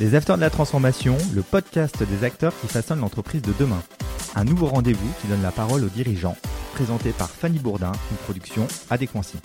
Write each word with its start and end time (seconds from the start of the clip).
Les 0.00 0.16
Acteurs 0.16 0.34
de 0.34 0.40
la 0.40 0.50
Transformation, 0.50 1.16
le 1.36 1.42
podcast 1.42 2.02
des 2.02 2.26
acteurs 2.26 2.52
qui 2.60 2.66
façonnent 2.66 2.98
l'entreprise 2.98 3.42
de 3.42 3.52
demain. 3.60 3.80
Un 4.34 4.42
nouveau 4.42 4.66
rendez-vous 4.66 5.08
qui 5.20 5.28
donne 5.28 5.42
la 5.42 5.52
parole 5.52 5.84
aux 5.84 5.88
dirigeants, 5.88 6.36
présenté 6.74 7.12
par 7.12 7.30
Fanny 7.30 7.60
Bourdin, 7.60 7.92
une 8.10 8.16
production 8.16 8.66
Adéquancy. 8.90 9.36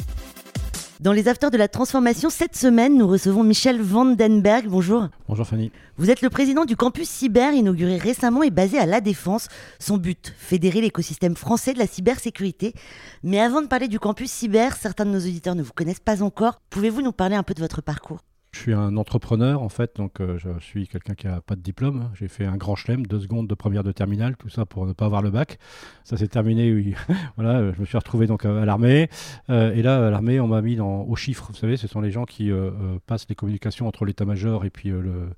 Dans 1.01 1.11
les 1.11 1.27
Afters 1.27 1.51
de 1.51 1.57
la 1.57 1.67
Transformation, 1.67 2.31
cette 2.31 2.55
semaine, 2.55 2.97
nous 2.97 3.07
recevons 3.07 3.43
Michel 3.43 3.79
Vandenberg. 3.79 4.67
Bonjour. 4.67 5.09
Bonjour 5.27 5.45
Fanny. 5.45 5.71
Vous 5.97 6.09
êtes 6.09 6.23
le 6.23 6.31
président 6.31 6.65
du 6.65 6.75
campus 6.75 7.07
cyber 7.07 7.53
inauguré 7.53 7.97
récemment 7.97 8.41
et 8.41 8.49
basé 8.49 8.79
à 8.79 8.87
La 8.87 9.01
Défense. 9.01 9.49
Son 9.77 9.97
but, 9.97 10.33
fédérer 10.35 10.81
l'écosystème 10.81 11.35
français 11.35 11.73
de 11.73 11.79
la 11.79 11.85
cybersécurité. 11.85 12.73
Mais 13.21 13.39
avant 13.39 13.61
de 13.61 13.67
parler 13.67 13.87
du 13.87 13.99
campus 13.99 14.31
cyber, 14.31 14.75
certains 14.75 15.05
de 15.05 15.11
nos 15.11 15.19
auditeurs 15.19 15.53
ne 15.53 15.61
vous 15.61 15.73
connaissent 15.73 15.99
pas 15.99 16.23
encore. 16.23 16.59
Pouvez-vous 16.71 17.03
nous 17.03 17.11
parler 17.11 17.35
un 17.35 17.43
peu 17.43 17.53
de 17.53 17.61
votre 17.61 17.81
parcours? 17.83 18.21
Je 18.51 18.59
suis 18.59 18.73
un 18.73 18.97
entrepreneur 18.97 19.61
en 19.61 19.69
fait, 19.69 19.95
donc 19.95 20.21
euh, 20.21 20.37
je 20.39 20.49
suis 20.59 20.87
quelqu'un 20.87 21.13
qui 21.13 21.27
n'a 21.27 21.39
pas 21.39 21.55
de 21.55 21.61
diplôme. 21.61 22.09
J'ai 22.15 22.27
fait 22.27 22.45
un 22.45 22.57
grand 22.57 22.75
chelem, 22.75 23.05
deux 23.05 23.19
secondes 23.19 23.47
de 23.47 23.53
première 23.53 23.83
de 23.83 23.91
terminale, 23.91 24.35
tout 24.37 24.49
ça 24.49 24.65
pour 24.65 24.87
ne 24.87 24.93
pas 24.93 25.05
avoir 25.05 25.21
le 25.21 25.29
bac. 25.29 25.59
Ça 26.03 26.17
s'est 26.17 26.27
terminé, 26.27 26.73
oui. 26.73 26.95
voilà, 27.35 27.71
je 27.71 27.79
me 27.79 27.85
suis 27.85 27.97
retrouvé 27.97 28.25
donc 28.25 28.45
à 28.45 28.65
l'armée. 28.65 29.09
Euh, 29.49 29.73
et 29.73 29.83
là, 29.83 30.07
à 30.07 30.09
l'armée, 30.09 30.39
on 30.39 30.47
m'a 30.47 30.61
mis 30.61 30.75
dans, 30.75 31.01
aux 31.03 31.15
chiffres. 31.15 31.47
Vous 31.49 31.57
savez, 31.57 31.77
ce 31.77 31.87
sont 31.87 32.01
les 32.01 32.11
gens 32.11 32.25
qui 32.25 32.51
euh, 32.51 32.71
passent 33.05 33.27
les 33.29 33.35
communications 33.35 33.87
entre 33.87 34.05
l'état-major 34.05 34.65
et 34.65 34.71
puis 34.71 34.89
le, 34.89 35.29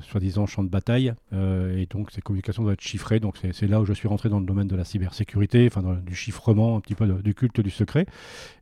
soi-disant 0.00 0.46
champ 0.46 0.64
de 0.64 0.68
bataille. 0.68 1.12
Euh, 1.32 1.76
et 1.76 1.86
donc 1.86 2.10
ces 2.10 2.22
communications 2.22 2.62
doivent 2.62 2.74
être 2.74 2.80
chiffrées. 2.80 3.20
Donc 3.20 3.38
c'est 3.52 3.66
là 3.66 3.80
où 3.80 3.84
je 3.84 3.92
suis 3.92 4.08
rentré 4.08 4.28
dans 4.28 4.40
le 4.40 4.46
domaine 4.46 4.68
de 4.68 4.76
la 4.76 4.84
cybersécurité, 4.84 5.66
enfin 5.66 5.82
du 5.82 6.14
chiffrement, 6.14 6.76
un 6.76 6.80
petit 6.80 6.94
peu 6.94 7.06
du 7.06 7.34
culte 7.34 7.60
du 7.60 7.70
secret. 7.70 8.06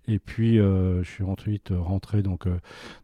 Et 0.08 0.18
puis 0.18 0.58
euh, 0.58 1.02
je 1.04 1.08
suis 1.08 1.24
ensuite 1.24 1.70
rentré 1.70 2.22
donc, 2.22 2.46
euh, 2.46 2.58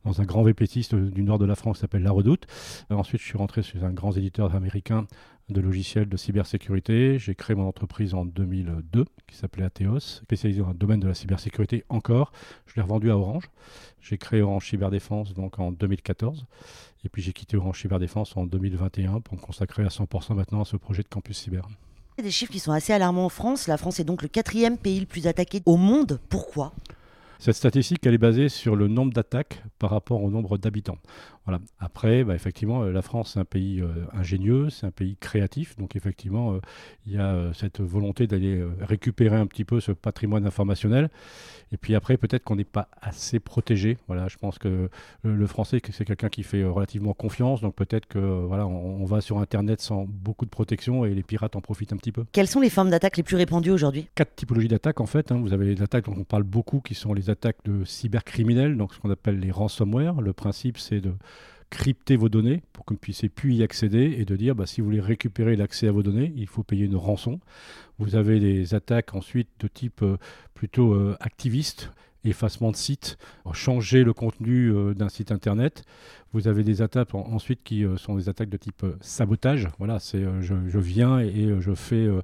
dans 0.05 0.21
un 0.21 0.25
grand 0.25 0.43
VPTiste 0.43 0.95
du 0.95 1.23
nord 1.23 1.39
de 1.39 1.45
la 1.45 1.55
France 1.55 1.77
qui 1.77 1.81
s'appelle 1.83 2.03
La 2.03 2.11
Redoute. 2.11 2.47
ensuite 2.91 3.21
je 3.21 3.27
suis 3.27 3.39
rentré 3.39 3.63
chez 3.63 3.83
un 3.83 3.93
grand 3.93 4.17
éditeur 4.17 4.55
américain 4.55 5.07
de 5.49 5.61
logiciels 5.61 6.09
de 6.09 6.17
cybersécurité. 6.17 7.19
J'ai 7.19 7.35
créé 7.35 7.55
mon 7.55 7.67
entreprise 7.67 8.15
en 8.15 8.25
2002 8.25 9.05
qui 9.27 9.37
s'appelait 9.37 9.65
Atheos, 9.65 10.01
spécialisée 10.01 10.61
dans 10.61 10.69
le 10.69 10.75
domaine 10.75 11.01
de 11.01 11.09
la 11.09 11.15
cybersécurité 11.15 11.85
encore. 11.89 12.33
Je 12.67 12.75
l'ai 12.77 12.83
revendu 12.83 13.11
à 13.11 13.17
Orange. 13.17 13.51
J'ai 14.01 14.19
créé 14.19 14.43
Orange 14.43 14.69
Cyberdéfense 14.69 15.35
donc 15.35 15.59
en 15.59 15.73
2014. 15.73 16.47
Et 17.05 17.09
puis 17.09 17.23
j'ai 17.23 17.33
quitté 17.33 17.57
Orange 17.57 17.81
Cyberdéfense 17.81 18.37
en 18.37 18.47
2021 18.47 19.21
pour 19.21 19.37
me 19.37 19.41
consacrer 19.41 19.85
à 19.85 19.89
100% 19.89 20.35
maintenant 20.35 20.63
à 20.63 20.65
ce 20.65 20.77
projet 20.77 21.03
de 21.03 21.09
campus 21.09 21.39
cyber. 21.39 21.69
Des 22.19 22.31
chiffres 22.31 22.53
qui 22.53 22.61
sont 22.61 22.73
assez 22.73 22.93
alarmants 22.93 23.27
en 23.27 23.31
France. 23.31 23.69
La 23.69 23.77
France 23.77 24.01
est 24.01 24.05
donc 24.05 24.23
le 24.23 24.29
quatrième 24.29 24.79
pays 24.79 25.01
le 25.01 25.07
plus 25.07 25.27
attaqué 25.27 25.63
au 25.67 25.77
monde. 25.77 26.19
Pourquoi? 26.29 26.73
Cette 27.39 27.57
statistique, 27.57 28.07
elle 28.07 28.15
est 28.15 28.19
basée 28.19 28.49
sur 28.49 28.77
le 28.77 28.89
nombre 28.89 29.13
d'attaques 29.13 29.63
par 29.79 29.91
rapport 29.91 30.23
au 30.23 30.31
nombre 30.31 30.57
d'habitants. 30.57 30.97
Voilà. 31.47 31.61
Après, 31.79 32.25
bah, 32.25 32.35
effectivement, 32.35 32.83
euh, 32.83 32.91
la 32.91 33.03
France, 33.03 33.33
c'est 33.35 33.39
un 33.39 33.45
pays 33.45 33.81
euh, 33.81 34.05
ingénieux, 34.13 34.69
c'est 34.69 34.85
un 34.85 34.91
pays 34.91 35.17
créatif. 35.17 35.77
Donc, 35.77 35.95
effectivement, 35.95 36.55
euh, 36.55 36.61
il 37.07 37.13
y 37.13 37.19
a 37.19 37.53
cette 37.55 37.81
volonté 37.81 38.27
d'aller 38.27 38.65
récupérer 38.81 39.37
un 39.37 39.47
petit 39.47 39.65
peu 39.65 39.79
ce 39.79 39.93
patrimoine 39.93 40.45
informationnel. 40.45 41.09
Et 41.73 41.77
puis 41.77 41.95
après, 41.95 42.17
peut-être 42.17 42.43
qu'on 42.43 42.57
n'est 42.57 42.65
pas 42.65 42.89
assez 43.01 43.39
protégé. 43.39 43.97
Voilà, 44.09 44.27
je 44.27 44.37
pense 44.39 44.59
que 44.59 44.89
le, 45.23 45.47
français, 45.47 45.81
c'est 45.93 46.05
quelqu'un 46.05 46.29
qui 46.29 46.43
fait 46.43 46.65
relativement 46.65 47.13
confiance. 47.13 47.61
Donc, 47.61 47.77
peut-être 47.77 48.07
que 48.07 48.19
voilà, 48.19 48.67
on, 48.67 49.05
va 49.05 49.21
sur 49.21 49.39
Internet 49.39 49.81
sans 49.81 50.05
beaucoup 50.05 50.47
de 50.47 50.51
protection 50.51 51.05
et 51.05 51.15
les 51.15 51.23
pirates 51.23 51.55
en 51.55 51.61
profitent 51.61 51.93
un 51.93 51.97
petit 51.97 52.13
peu. 52.13 52.25
Quelles 52.33 52.49
sont 52.49 52.61
les 52.61 52.71
formes 52.71 52.91
d'attaques 52.91 53.17
les 53.17 53.23
plus 53.23 53.37
répandues 53.37 53.71
aujourd'hui? 53.71 54.09
Quatre 54.17 54.35
typologies 54.35 54.69
d'attaques, 54.69 55.01
en 55.01 55.07
fait. 55.07 55.31
Hein. 55.31 55.41
Vous 55.41 55.53
avez 55.53 55.67
les 55.67 55.83
attaques 55.83 56.07
dont 56.07 56.17
on 56.19 56.25
parle 56.25 56.43
beaucoup, 56.43 56.81
qui 56.81 56.95
sont 56.95 57.15
les 57.15 57.31
attaques 57.31 57.59
de 57.65 57.85
cybercriminels, 57.85 58.77
donc 58.77 58.95
ce 58.95 58.99
qu'on 58.99 59.11
appelle 59.11 59.39
les 59.39 59.53
ransomware. 59.53 60.21
Le 60.21 60.33
principe, 60.33 60.79
c'est 60.79 61.01
de 61.01 61.13
crypter 61.71 62.17
vos 62.17 62.29
données 62.29 62.63
pour 62.73 62.85
que 62.85 62.91
vous 62.91 62.97
ne 62.97 63.01
puissiez 63.01 63.29
plus 63.29 63.55
y 63.55 63.63
accéder 63.63 64.17
et 64.19 64.25
de 64.25 64.37
dire 64.37 64.55
bah, 64.55 64.67
si 64.67 64.81
vous 64.81 64.87
voulez 64.87 65.01
récupérer 65.01 65.57
l'accès 65.57 65.89
à 65.89 65.93
vos 65.93 66.03
données, 66.03 66.33
il 66.37 66.47
faut 66.47 66.63
payer 66.63 66.87
une 66.87 66.97
rançon. 66.97 67.41
Vous 67.99 68.15
avez 68.15 68.41
des 68.41 68.75
attaques 68.75 69.15
ensuite 69.15 69.49
de 69.61 69.69
type 69.69 70.03
euh, 70.03 70.17
plutôt 70.55 70.93
euh, 70.95 71.17
activiste, 71.21 71.91
effacement 72.25 72.71
de 72.71 72.77
site, 72.77 73.19
changer 73.53 74.05
le 74.05 74.13
contenu 74.13 74.71
euh, 74.71 74.95
d'un 74.95 75.09
site 75.09 75.33
internet. 75.33 75.85
Vous 76.33 76.49
avez 76.49 76.65
des 76.65 76.83
attaques 76.83 77.15
ensuite 77.15 77.63
qui 77.63 77.85
sont 77.97 78.17
des 78.17 78.29
attaques 78.29 78.51
de 78.51 78.57
type 78.59 78.85
sabotage. 79.01 79.69
Voilà, 79.79 79.99
c'est 79.99 80.23
je, 80.43 80.79
viens 80.79 81.19
et 81.19 81.55
je 81.61 81.75
fais 81.75 82.05
euh, 82.07 82.21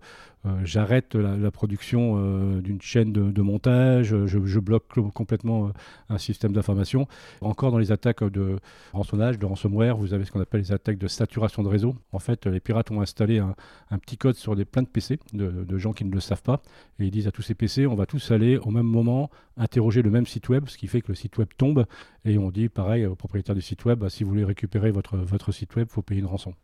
j'arrête 0.65 1.15
la, 1.15 1.51
production 1.51 2.17
euh, 2.17 2.61
d'une 2.61 2.81
chaîne 2.81 3.13
de, 3.13 3.43
montage, 3.43 4.15
je, 4.27 4.59
bloque 4.59 4.87
complètement 5.15 5.67
euh, 5.67 5.71
un 6.09 6.19
système 6.19 6.53
d'information. 6.53 7.07
Encore 7.41 7.71
dans 7.71 7.79
les 7.79 7.93
attaques 7.93 8.25
de 8.25 8.59
rançonnage, 8.93 9.39
de 9.39 9.47
ransomware, 9.47 9.97
vous 9.97 10.15
avez 10.15 10.25
ce 10.25 10.33
qu'on 10.33 10.41
appelle 10.41 10.61
les 10.61 10.73
attaques 10.73 10.99
de 10.99 11.07
saturation 11.07 11.63
de 11.63 11.69
réseau. 11.69 11.95
En 12.13 12.19
fait, 12.19 12.47
les 12.47 12.61
pirates 12.61 12.91
ont 12.91 13.01
installé 13.01 13.39
un, 13.39 13.55
petit 13.99 14.17
code 14.17 14.37
sur 14.37 14.57
des, 14.57 14.65
plein 14.65 14.83
de 14.83 14.89
PC 14.89 15.19
de, 15.33 15.79
gens 15.79 15.93
qui 15.93 16.05
ne 16.05 16.13
le 16.13 16.21
savent 16.21 16.43
pas, 16.43 16.61
et 16.99 17.05
ils 17.05 17.11
disent 17.11 17.29
à 17.29 17.33
tous 17.33 17.43
ces 17.43 17.55
PC, 17.55 17.87
on 17.87 17.95
va 17.95 18.07
tous 18.07 18.31
aller 18.31 18.57
au 18.59 18.71
même 18.71 18.87
moment 18.87 19.31
interroger 19.57 20.03
le 20.03 20.11
même 20.11 20.27
site 20.27 20.49
web, 20.49 20.69
ce 20.69 20.77
qui 20.77 20.87
fait 20.87 21.01
que 21.01 21.09
le 21.09 21.15
site 21.15 21.39
web 21.39 21.49
tombe, 21.57 21.87
et 22.25 22.39
on 22.39 22.51
dit 22.51 22.69
pareil 22.69 23.07
au 23.07 23.15
propriétaire 23.15 23.55
du 23.55 23.63
site 23.63 23.85
web, 23.85 23.99
bah, 23.99 24.11
si 24.11 24.25
vous 24.25 24.31
voulez 24.31 24.45
récupérer 24.45 24.91
votre, 24.91 25.17
votre 25.17 25.53
site 25.53 25.75
web, 25.77 25.87
il 25.91 25.93
faut 25.93 26.03
payer 26.03 26.21
une 26.21 26.27
rançon. 26.27 26.55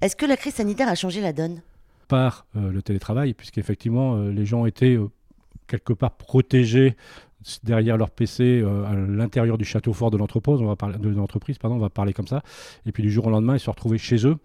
Est-ce 0.00 0.16
que 0.16 0.26
la 0.26 0.36
crise 0.36 0.54
sanitaire 0.54 0.88
a 0.88 0.94
changé 0.94 1.20
la 1.20 1.32
donne? 1.32 1.62
Par 2.08 2.46
euh, 2.56 2.70
le 2.70 2.82
télétravail, 2.82 3.34
puisqu'effectivement, 3.34 4.16
euh, 4.16 4.30
les 4.30 4.46
gens 4.46 4.66
étaient 4.66 4.96
euh, 4.96 5.10
quelque 5.66 5.92
part 5.92 6.12
protégés 6.12 6.96
derrière 7.62 7.96
leur 7.96 8.10
PC 8.10 8.64
à 8.88 8.94
l'intérieur 8.96 9.56
du 9.56 9.64
château 9.64 9.92
fort 9.92 10.10
de 10.10 10.16
l'entreprise, 10.16 10.60
on 10.60 10.66
va 10.66 10.74
parler 10.74 10.98
de 10.98 11.08
l'entreprise, 11.10 11.58
pardon, 11.58 11.76
on 11.76 11.80
va 11.80 11.90
parler 11.90 12.12
comme 12.12 12.26
ça. 12.26 12.42
Et 12.86 12.92
puis 12.92 13.04
du 13.04 13.10
jour 13.12 13.26
au 13.26 13.30
lendemain, 13.30 13.54
ils 13.54 13.60
se 13.60 13.70
retrouvaient 13.70 13.98
chez 13.98 14.26
eux, 14.26 14.36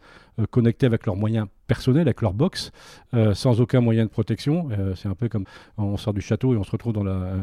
connectés 0.51 0.85
avec 0.85 1.07
leurs 1.07 1.16
moyens 1.16 1.47
personnels, 1.66 2.03
avec 2.03 2.22
leur 2.22 2.35
box, 2.35 2.72
sans 3.33 3.59
aucun 3.59 3.81
moyen 3.81 4.03
de 4.05 4.09
protection. 4.11 4.69
c'est 4.95 5.07
un 5.07 5.16
peu 5.16 5.29
comme 5.29 5.45
on 5.79 5.97
sort 5.97 6.13
du 6.13 6.22
château 6.22 6.53
et 6.53 6.57
on 6.57 6.63
se 6.63 6.69
retrouve 6.69 6.93
dans 6.93 7.03
la, 7.03 7.33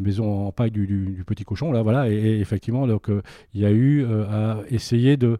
maison 0.00 0.48
en 0.48 0.50
paille 0.50 0.72
du, 0.72 1.22
petit 1.24 1.44
cochon 1.44 1.70
là, 1.70 1.82
voilà. 1.82 2.10
Et, 2.10 2.40
effectivement, 2.40 2.88
donc 2.88 3.08
il 3.54 3.60
y 3.60 3.64
a 3.64 3.70
eu 3.70 4.04
à 4.04 4.58
essayer 4.70 5.16
de 5.16 5.38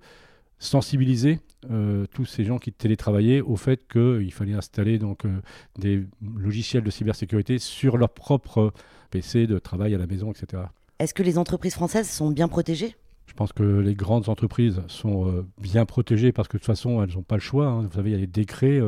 sensibiliser 0.61 1.41
euh, 1.71 2.07
tous 2.13 2.25
ces 2.25 2.45
gens 2.45 2.59
qui 2.59 2.73
télétravaillaient 2.73 3.41
au 3.41 3.57
fait 3.57 3.87
qu'il 3.89 4.33
fallait 4.33 4.55
installer 4.55 4.99
donc, 4.99 5.25
euh, 5.25 5.41
des 5.79 6.05
logiciels 6.23 6.83
de 6.83 6.91
cybersécurité 6.91 7.59
sur 7.59 7.97
leur 7.97 8.11
propre 8.11 8.73
PC 9.11 9.47
de 9.47 9.59
travail 9.59 9.95
à 9.95 9.99
la 9.99 10.07
maison, 10.07 10.33
etc. 10.33 10.65
Est-ce 10.99 11.15
que 11.15 11.23
les 11.23 11.39
entreprises 11.39 11.75
françaises 11.75 12.09
sont 12.09 12.31
bien 12.31 12.49
protégées? 12.49 12.95
Je 13.27 13.35
pense 13.35 13.53
que 13.53 13.63
les 13.63 13.95
grandes 13.95 14.29
entreprises 14.29 14.81
sont 14.87 15.29
euh, 15.29 15.45
bien 15.61 15.85
protégées 15.85 16.33
parce 16.33 16.49
que 16.49 16.57
de 16.57 16.61
toute 16.61 16.67
façon, 16.67 17.03
elles 17.03 17.15
n'ont 17.15 17.23
pas 17.23 17.35
le 17.35 17.41
choix. 17.41 17.67
Hein. 17.67 17.83
Vous 17.83 17.97
savez, 17.97 18.11
il 18.11 18.13
y 18.13 18.17
a 18.17 18.21
des 18.21 18.27
décrets. 18.27 18.81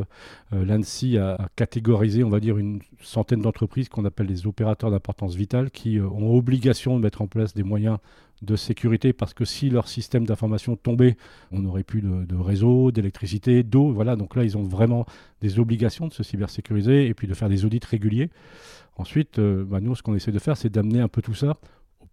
L'ANSI 0.53 1.19
a, 1.19 1.49
catégorisé, 1.57 2.23
on 2.25 2.31
va 2.31 2.41
dire, 2.41 2.57
une 2.57 2.81
centaine 3.03 3.43
d'entreprises 3.43 3.89
qu'on 3.89 4.05
appelle 4.05 4.29
des 4.29 4.47
opérateurs 4.47 4.91
d'importance 4.91 5.35
vitale 5.35 5.71
qui 5.71 6.01
ont 6.01 6.35
obligation 6.35 6.97
de 6.97 7.03
mettre 7.03 7.21
en 7.21 7.27
place 7.27 7.53
des 7.53 7.65
moyens 7.65 7.99
de 8.43 8.57
sécurité 8.57 9.13
parce 9.13 9.35
que 9.35 9.45
si 9.45 9.71
leur 9.71 9.89
système 9.89 10.25
d'information 10.25 10.77
tombait, 10.77 11.17
on 11.51 11.61
n'aurait 11.61 11.83
plus 11.83 12.03
de, 12.03 12.37
réseau, 12.37 12.91
d'électricité, 12.91 13.63
d'eau. 13.63 13.93
Voilà, 13.93 14.17
donc 14.17 14.37
là, 14.37 14.45
ils 14.45 14.57
ont 14.57 14.63
vraiment 14.63 15.07
des 15.41 15.59
obligations 15.59 16.09
de 16.09 16.13
se 16.13 16.23
cybersécuriser 16.23 17.07
et 17.07 17.15
puis 17.15 17.27
de 17.27 17.35
faire 17.35 17.49
des 17.49 17.65
audits 17.65 17.81
réguliers. 17.89 18.31
Ensuite, 18.97 19.39
euh, 19.39 19.65
bah, 19.65 19.81
nous, 19.81 19.95
ce 19.95 20.03
qu'on 20.03 20.15
essaie 20.15 20.33
de 20.33 20.39
faire, 20.39 20.57
c'est 20.57 20.71
d'amener 20.71 21.01
un 21.01 21.09
peu 21.09 21.23
tout 21.23 21.35
ça 21.35 21.59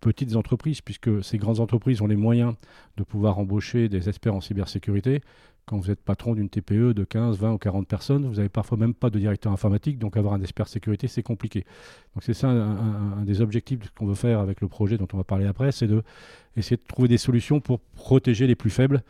petites 0.06 0.36
entreprises, 0.36 0.82
puisque 0.82 1.24
ces 1.24 1.40
grandes 1.40 1.60
entreprises 1.60 2.00
ont 2.00 2.06
les 2.06 2.16
moyens 2.16 2.54
de 2.96 3.04
pouvoir 3.04 3.40
embaucher 3.40 3.90
des 3.90 4.08
experts 4.08 4.36
en 4.36 4.40
cybersécurité. 4.40 5.22
Quand 5.66 5.80
vous 5.80 5.90
êtes 5.90 6.00
patron 6.00 6.36
d'une 6.36 6.48
TPE 6.48 6.94
de 6.94 7.04
15, 7.04 7.40
20 7.40 7.54
ou 7.54 7.58
40 7.58 7.88
personnes, 7.88 8.28
vous 8.28 8.36
n'avez 8.36 8.50
parfois 8.50 8.78
même 8.78 8.94
pas 8.94 9.10
de 9.10 9.18
directeur 9.18 9.52
informatique, 9.52 9.98
donc 9.98 10.16
avoir 10.16 10.36
un 10.36 10.42
expert 10.42 10.68
sécurité, 10.68 11.08
c'est 11.08 11.24
compliqué. 11.24 11.66
Donc 12.14 12.22
c'est 12.22 12.36
ça 12.36 12.50
un, 12.50 13.24
des 13.26 13.42
objectifs 13.42 13.80
qu'on 13.98 14.06
veut 14.06 14.14
faire 14.14 14.42
avec 14.42 14.62
le 14.62 14.68
projet 14.68 15.00
dont 15.00 15.08
on 15.12 15.18
va 15.18 15.24
parler 15.24 15.48
après, 15.48 15.72
c'est 15.72 15.88
de 15.88 16.04
essayer 16.56 16.78
de 16.78 16.84
trouver 16.88 17.08
des 17.08 17.18
solutions 17.18 17.60
pour 17.60 17.80
protéger 17.80 18.46
les 18.46 18.54
plus 18.54 18.70
faibles, 18.70 19.02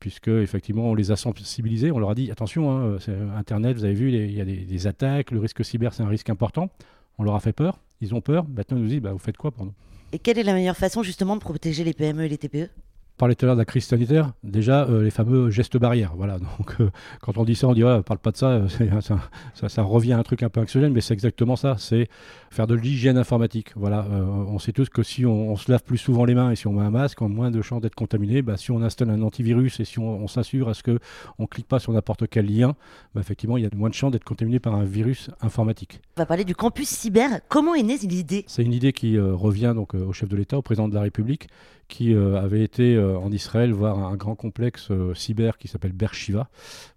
puisque 0.00 0.28
effectivement 0.28 0.90
on 0.90 0.94
les 0.94 1.10
a 1.10 1.16
sensibilisés, 1.16 1.92
on 1.92 1.98
leur 1.98 2.08
a 2.08 2.14
dit 2.14 2.30
attention, 2.30 2.70
hein, 2.70 2.96
Internet, 3.36 3.76
vous 3.76 3.84
avez 3.84 3.92
vu, 3.92 4.10
il 4.10 4.32
y 4.32 4.40
a 4.40 4.46
des, 4.46 4.86
attaques, 4.86 5.30
le 5.30 5.40
risque 5.40 5.62
cyber 5.62 5.92
c'est 5.92 6.02
un 6.02 6.08
risque 6.08 6.30
important. 6.30 6.70
On 7.18 7.22
leur 7.22 7.34
a 7.34 7.40
fait 7.40 7.52
peur, 7.52 7.80
ils 8.00 8.14
ont 8.14 8.22
peur, 8.22 8.46
maintenant 8.48 8.78
ils 8.78 8.84
nous 8.84 8.88
disent 8.88 9.02
bah, 9.02 9.12
vous 9.12 9.18
faites 9.18 9.36
quoi 9.36 9.50
pour 9.50 9.66
nous? 9.66 9.74
Et 10.12 10.18
quelle 10.18 10.38
est 10.38 10.42
la 10.42 10.54
meilleure 10.54 10.76
façon 10.76 11.02
justement 11.02 11.36
de 11.36 11.40
protéger 11.40 11.84
les 11.84 11.92
PME 11.92 12.24
et 12.24 12.28
les 12.28 12.38
TPE 12.38 12.70
parlait 13.18 13.34
tout 13.34 13.44
à 13.44 13.46
l'heure 13.46 13.56
de 13.56 13.60
la 13.60 13.66
crise 13.66 13.84
sanitaire, 13.84 14.32
déjà 14.42 14.84
euh, 14.84 15.02
les 15.02 15.10
fameux 15.10 15.50
gestes 15.50 15.76
barrières. 15.76 16.12
Voilà, 16.16 16.38
donc 16.58 16.80
euh, 16.80 16.90
quand 17.20 17.36
on 17.36 17.44
dit 17.44 17.54
ça, 17.54 17.68
on 17.68 17.74
dit 17.74 17.84
ouais, 17.84 18.02
parle 18.02 18.20
pas 18.20 18.30
de 18.30 18.36
ça, 18.36 18.46
euh, 18.46 18.68
ça, 19.00 19.68
ça, 19.68 19.82
revient 19.82 20.14
à 20.14 20.18
un 20.18 20.22
truc 20.22 20.42
un 20.42 20.48
peu 20.48 20.60
anxiogène, 20.60 20.92
mais 20.92 21.02
c'est 21.02 21.14
exactement 21.14 21.56
ça, 21.56 21.76
c'est 21.78 22.08
faire 22.50 22.66
de 22.66 22.74
l'hygiène 22.74 23.18
informatique. 23.18 23.72
Voilà, 23.76 24.06
on 24.08 24.58
sait 24.58 24.72
tous 24.72 24.88
que 24.88 25.02
si 25.02 25.26
on, 25.26 25.56
se 25.56 25.70
lave 25.70 25.82
plus 25.82 25.98
souvent 25.98 26.24
les 26.24 26.34
mains 26.34 26.52
et 26.52 26.56
si 26.56 26.66
on 26.66 26.72
met 26.72 26.82
un 26.82 26.90
masque, 26.90 27.20
on 27.20 27.26
a 27.26 27.28
moins 27.28 27.50
de 27.50 27.60
chances 27.60 27.82
d'être 27.82 27.94
contaminé. 27.94 28.40
Bah, 28.40 28.56
si 28.56 28.70
on 28.70 28.80
installe 28.80 29.10
un 29.10 29.20
antivirus 29.22 29.80
et 29.80 29.84
si 29.84 29.98
on, 29.98 30.26
s'assure 30.28 30.68
à 30.68 30.74
ce 30.74 30.82
que 30.82 30.98
on 31.38 31.46
clique 31.46 31.66
pas 31.66 31.78
sur 31.78 31.92
n'importe 31.92 32.28
quel 32.28 32.46
lien, 32.46 32.74
bah, 33.14 33.20
effectivement, 33.20 33.56
il 33.56 33.64
y 33.64 33.66
a 33.66 33.70
moins 33.74 33.90
de 33.90 33.94
chances 33.94 34.12
d'être 34.12 34.24
contaminé 34.24 34.60
par 34.60 34.74
un 34.74 34.84
virus 34.84 35.30
informatique. 35.42 36.00
On 36.16 36.22
va 36.22 36.26
parler 36.26 36.44
du 36.44 36.54
campus 36.54 36.88
cyber. 36.88 37.40
Comment 37.48 37.74
est 37.74 37.82
née 37.82 37.98
l'idée 37.98 38.44
C'est 38.46 38.62
une 38.62 38.72
idée 38.72 38.92
qui 38.92 39.18
revient 39.18 39.72
donc 39.74 39.94
au 39.94 40.12
chef 40.12 40.28
de 40.28 40.36
l'État, 40.36 40.56
au 40.56 40.62
président 40.62 40.88
de 40.88 40.94
la 40.94 41.02
République, 41.02 41.48
qui 41.88 42.14
avait 42.14 42.62
été 42.62 42.96
en 43.16 43.30
Israël 43.32 43.72
voir 43.72 43.98
un, 43.98 44.16
grand 44.16 44.34
complexe 44.34 44.90
cyber 45.14 45.58
qui 45.58 45.68
s'appelle 45.68 45.92
Bershiva. 45.92 46.48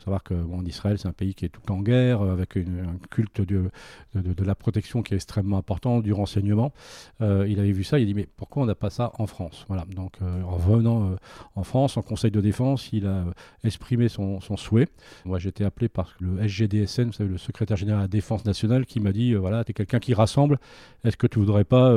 Savoir 0.04 0.24
que 0.24 0.34
en 0.34 0.66
Israël, 0.66 0.98
c'est 0.98 1.08
un 1.08 1.14
pays 1.14 1.36
qui 1.36 1.46
est 1.46 1.50
tout 1.50 1.72
en 1.72 1.82
guerre, 1.82 2.22
avec 2.22 2.58
un 2.58 2.98
culte 3.10 3.42
de, 3.42 3.70
la 4.14 4.56
protection 4.56 5.04
qui 5.04 5.14
est 5.14 5.18
extrêmement 5.18 5.58
important, 5.58 6.00
du 6.00 6.14
renseignement. 6.14 6.74
il 7.20 7.60
avait 7.60 7.72
vu 7.72 7.84
ça, 7.84 8.00
il 8.00 8.04
a 8.04 8.06
dit 8.06 8.14
mais 8.14 8.28
pourquoi 8.38 8.64
on 8.64 8.66
n'a 8.66 8.76
pas 8.76 8.90
ça 8.90 9.12
en 9.18 9.28
France? 9.28 9.66
Voilà. 9.68 9.86
Donc 9.96 10.18
en 10.22 10.58
venant 10.58 11.16
en 11.56 11.64
France, 11.64 11.98
en 11.98 12.02
Conseil 12.02 12.32
de 12.32 12.42
défense, 12.42 12.90
il 12.92 13.06
a 13.08 13.26
exprimé 13.64 14.10
son, 14.10 14.40
souhait. 14.58 14.88
Moi, 15.26 15.40
j'ai 15.40 15.50
été 15.50 15.64
appelé 15.64 15.90
par 15.90 16.16
le 16.20 16.46
SGDSN, 16.48 17.06
vous 17.06 17.14
savez, 17.14 17.30
le 17.30 17.38
secrétaire 17.38 17.78
général 17.78 18.02
de 18.02 18.04
la 18.06 18.08
Défense 18.08 18.46
nationale, 18.46 18.86
qui 18.86 19.00
m'a 19.00 19.12
dit 19.12 19.34
voilà, 19.34 19.64
tu 19.64 19.72
es 19.72 19.74
quelqu'un 19.74 20.00
qui 20.00 20.14
rassemble. 20.14 20.60
Est-ce 21.04 21.18
que 21.18 21.28
tu 21.28 21.40
voudrais 21.40 21.64
pas 21.64 21.94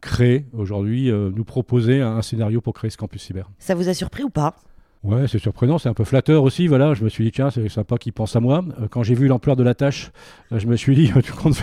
créer 0.00 0.46
aujourd'hui, 0.52 1.10
euh, 1.10 1.30
nous 1.34 1.44
proposer 1.44 2.00
un, 2.00 2.22
scénario 2.22 2.60
pour 2.60 2.74
créer 2.74 2.90
ce 2.90 2.96
campus 2.96 3.22
cyber. 3.22 3.50
Ça 3.58 3.74
vous 3.74 3.88
a 3.88 3.94
surpris 3.94 4.22
ou 4.22 4.30
pas? 4.30 4.56
Ouais, 5.02 5.26
c'est 5.28 5.38
surprenant, 5.38 5.78
c'est 5.78 5.88
un 5.88 5.94
peu 5.94 6.04
flatteur 6.04 6.42
aussi. 6.42 6.66
Voilà, 6.66 6.92
je 6.92 7.04
me 7.04 7.08
suis 7.08 7.24
dit 7.24 7.32
tiens, 7.32 7.50
c'est 7.50 7.68
sympa 7.70 7.96
qu'il 7.96 8.12
pense 8.12 8.36
à 8.36 8.40
moi. 8.40 8.62
Euh, 8.80 8.88
quand 8.88 9.02
j'ai 9.02 9.14
vu 9.14 9.28
l'ampleur 9.28 9.56
de 9.56 9.62
la 9.62 9.74
tâche, 9.74 10.10
euh, 10.52 10.58
je 10.58 10.66
me 10.66 10.76
suis 10.76 10.94
dit 10.94 11.10
tu 11.22 11.32
comptes 11.32 11.62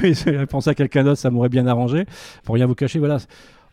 penser 0.49 0.69
à 0.69 0.75
quelqu'un 0.75 1.03
d'autre, 1.03 1.19
ça 1.19 1.29
m'aurait 1.29 1.49
bien 1.49 1.67
arrangé. 1.67 2.05
Pour 2.43 2.55
rien 2.55 2.65
vous 2.65 2.75
cacher, 2.75 2.99
voilà. 2.99 3.17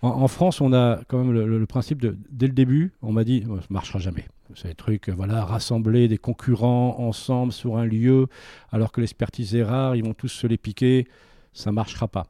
En, 0.02 0.28
France, 0.28 0.60
on 0.60 0.74
a 0.74 1.00
quand 1.08 1.24
même 1.24 1.32
le, 1.32 1.66
principe 1.66 2.02
de 2.02 2.14
dès 2.30 2.46
le 2.46 2.52
début, 2.52 2.92
on 3.00 3.10
m'a 3.10 3.24
dit 3.24 3.42
ça 3.46 3.66
marchera 3.70 3.98
jamais. 3.98 4.26
Des 4.62 4.74
trucs, 4.74 5.08
voilà, 5.08 5.46
rassembler 5.46 6.08
des 6.08 6.18
concurrents 6.18 6.96
ensemble 6.98 7.52
sur 7.52 7.78
un 7.78 7.86
lieu, 7.86 8.26
alors 8.70 8.92
que 8.92 9.00
l'expertise 9.00 9.54
est 9.54 9.62
rare, 9.62 9.96
ils 9.96 10.04
vont 10.04 10.12
tous 10.12 10.28
se 10.28 10.46
les 10.46 10.58
piquer 10.58 11.06
ça 11.54 11.70
ne 11.70 11.74
marchera 11.74 12.08
pas. 12.08 12.26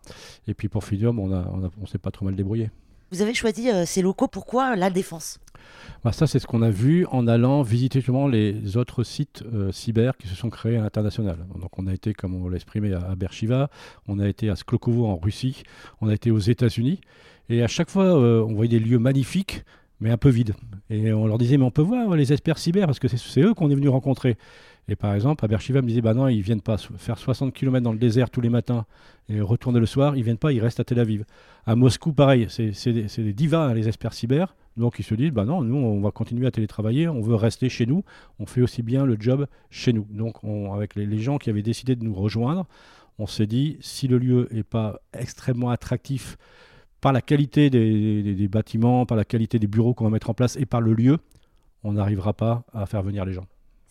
Et 0.47 0.55
puis 0.55 0.69
pour 0.69 0.85
Fidium, 0.85 1.19
on 1.19 1.29
ne 1.29 1.69
on, 1.81 1.87
s'est 1.87 1.99
pas 1.99 2.11
trop 2.11 2.25
mal 2.25 2.37
débrouillé. 2.37 2.71
Vous 3.11 3.23
avez 3.23 3.35
choisi 3.35 3.71
euh, 3.71 3.85
ces 3.87 4.03
locaux, 4.03 4.29
pourquoi 4.29 4.77
la 4.77 4.91
défense? 4.91 5.39
Bah 6.05 6.13
Ça, 6.13 6.27
c'est 6.27 6.39
ce 6.39 6.47
qu'on 6.47 6.63
a 6.63 6.71
vu 6.71 7.07
en 7.07 7.27
allant 7.27 7.63
visiter 7.63 8.01
justement 8.01 8.29
les 8.29 8.77
autres 8.77 9.03
sites 9.03 9.43
euh, 9.53 9.73
cyber 9.73 10.17
qui 10.17 10.29
se 10.29 10.35
sont 10.35 10.51
créés 10.51 10.77
à 10.77 10.83
l'international. 10.83 11.39
Donc 11.61 11.79
on 11.79 11.87
a 11.87 11.95
été, 11.95 12.13
comme 12.13 12.35
on 12.35 12.49
l'a 12.49 12.57
exprimé, 12.57 12.93
à, 12.93 13.15
Bershiva, 13.15 13.71
on 14.09 14.19
a 14.19 14.29
été 14.29 14.51
à 14.51 14.57
Sklokovo 14.57 15.07
en 15.07 15.17
Russie, 15.17 15.63
on 16.01 16.09
a 16.09 16.15
été 16.15 16.31
aux 16.31 16.39
États-Unis. 16.39 17.01
Et 17.49 17.63
à 17.63 17.69
chaque 17.69 17.91
fois, 17.91 18.05
euh, 18.05 18.43
on 18.43 18.55
voyait 18.55 18.79
des 18.79 18.85
lieux 18.85 18.99
magnifiques, 18.99 19.65
mais 20.01 20.11
un 20.11 20.17
peu 20.17 20.31
vides. 20.31 20.55
Et 20.91 21.13
on 21.13 21.27
leur 21.27 21.39
disait, 21.39 21.57
mais 21.57 21.65
on 21.65 21.71
peut 21.71 21.83
voir 21.83 22.17
les 22.17 22.33
experts 22.33 22.59
cyber, 22.59 22.87
parce 22.87 22.99
que 22.99 23.09
c'est 23.09 23.41
eux 23.41 23.55
qu'on 23.55 23.71
est 23.71 23.75
venu 23.75 23.89
rencontrer. 23.89 24.37
Et 24.89 24.97
par 24.97 25.15
exemple, 25.15 25.45
à 25.45 25.49
Bershiva 25.49 25.81
me 25.81 25.89
disait, 25.89 26.03
bah 26.03 26.15
non, 26.15 26.29
ils 26.29 26.43
viennent 26.43 26.61
pas 26.61 26.77
faire 26.77 27.17
60 27.17 27.55
km 27.55 27.83
dans 27.83 27.93
le 27.93 27.99
désert 27.99 28.29
tous 28.31 28.41
les 28.41 28.51
matins 28.51 28.85
et 29.29 29.41
retourner 29.41 29.81
le 29.81 29.87
soir, 29.87 30.17
ils 30.17 30.23
viennent 30.23 30.37
pas, 30.37 30.53
ils 30.53 30.61
restent 30.61 30.81
à 30.81 30.85
Tel 30.85 30.99
Aviv. 30.99 31.25
À 31.67 31.75
Moscou, 31.75 32.13
pareil, 32.13 32.47
c'est 32.51 32.93
des, 32.93 33.05
des, 33.05 33.33
divas, 33.33 33.69
hein, 33.69 33.75
les 33.75 33.89
experts 33.89 34.13
cyber. 34.13 34.55
Donc 34.77 34.99
ils 34.99 35.05
se 35.05 35.15
disent, 35.15 35.31
bah 35.31 35.45
non, 35.45 35.63
nous, 35.63 35.77
on 35.77 36.01
va 36.01 36.11
continuer 36.11 36.47
à 36.47 36.51
télétravailler, 36.51 37.09
on 37.09 37.21
veut 37.21 37.37
rester 37.37 37.69
chez 37.69 37.87
nous, 37.87 38.05
on 38.39 38.47
fait 38.47 38.61
aussi 38.61 38.83
bien 38.83 39.07
le 39.07 39.17
job 39.19 39.47
chez 39.71 39.93
nous. 39.93 40.07
Donc 40.11 40.37
avec 40.75 40.97
les, 40.97 41.19
gens 41.19 41.39
qui 41.39 41.49
avaient 41.49 41.63
décidé 41.63 41.97
de 41.97 42.05
nous 42.05 42.15
rejoindre, 42.15 42.67
on 43.19 43.27
s'est 43.27 43.47
dit, 43.47 43.79
si 43.81 44.09
le 44.09 44.19
lieu 44.19 44.49
n'est 44.51 44.65
pas 44.65 45.01
extrêmement 45.13 45.71
attractif 45.71 46.37
par 47.01 47.13
la 47.13 47.21
qualité 47.21 47.71
des 47.71 48.49
bâtiments, 48.49 49.07
par 49.07 49.17
la 49.17 49.25
qualité 49.25 49.59
des 49.59 49.67
bureaux 49.67 49.95
qu'on 49.95 50.05
va 50.05 50.11
mettre 50.11 50.31
en 50.31 50.35
place 50.35 50.57
et 50.57 50.67
par 50.67 50.81
le 50.81 50.95
lieu, 50.95 51.19
on 51.85 51.93
n'arrivera 51.93 52.33
pas 52.33 52.65
à 52.73 52.87
faire 52.87 53.03
venir 53.03 53.25
les 53.25 53.35
gens. 53.35 53.47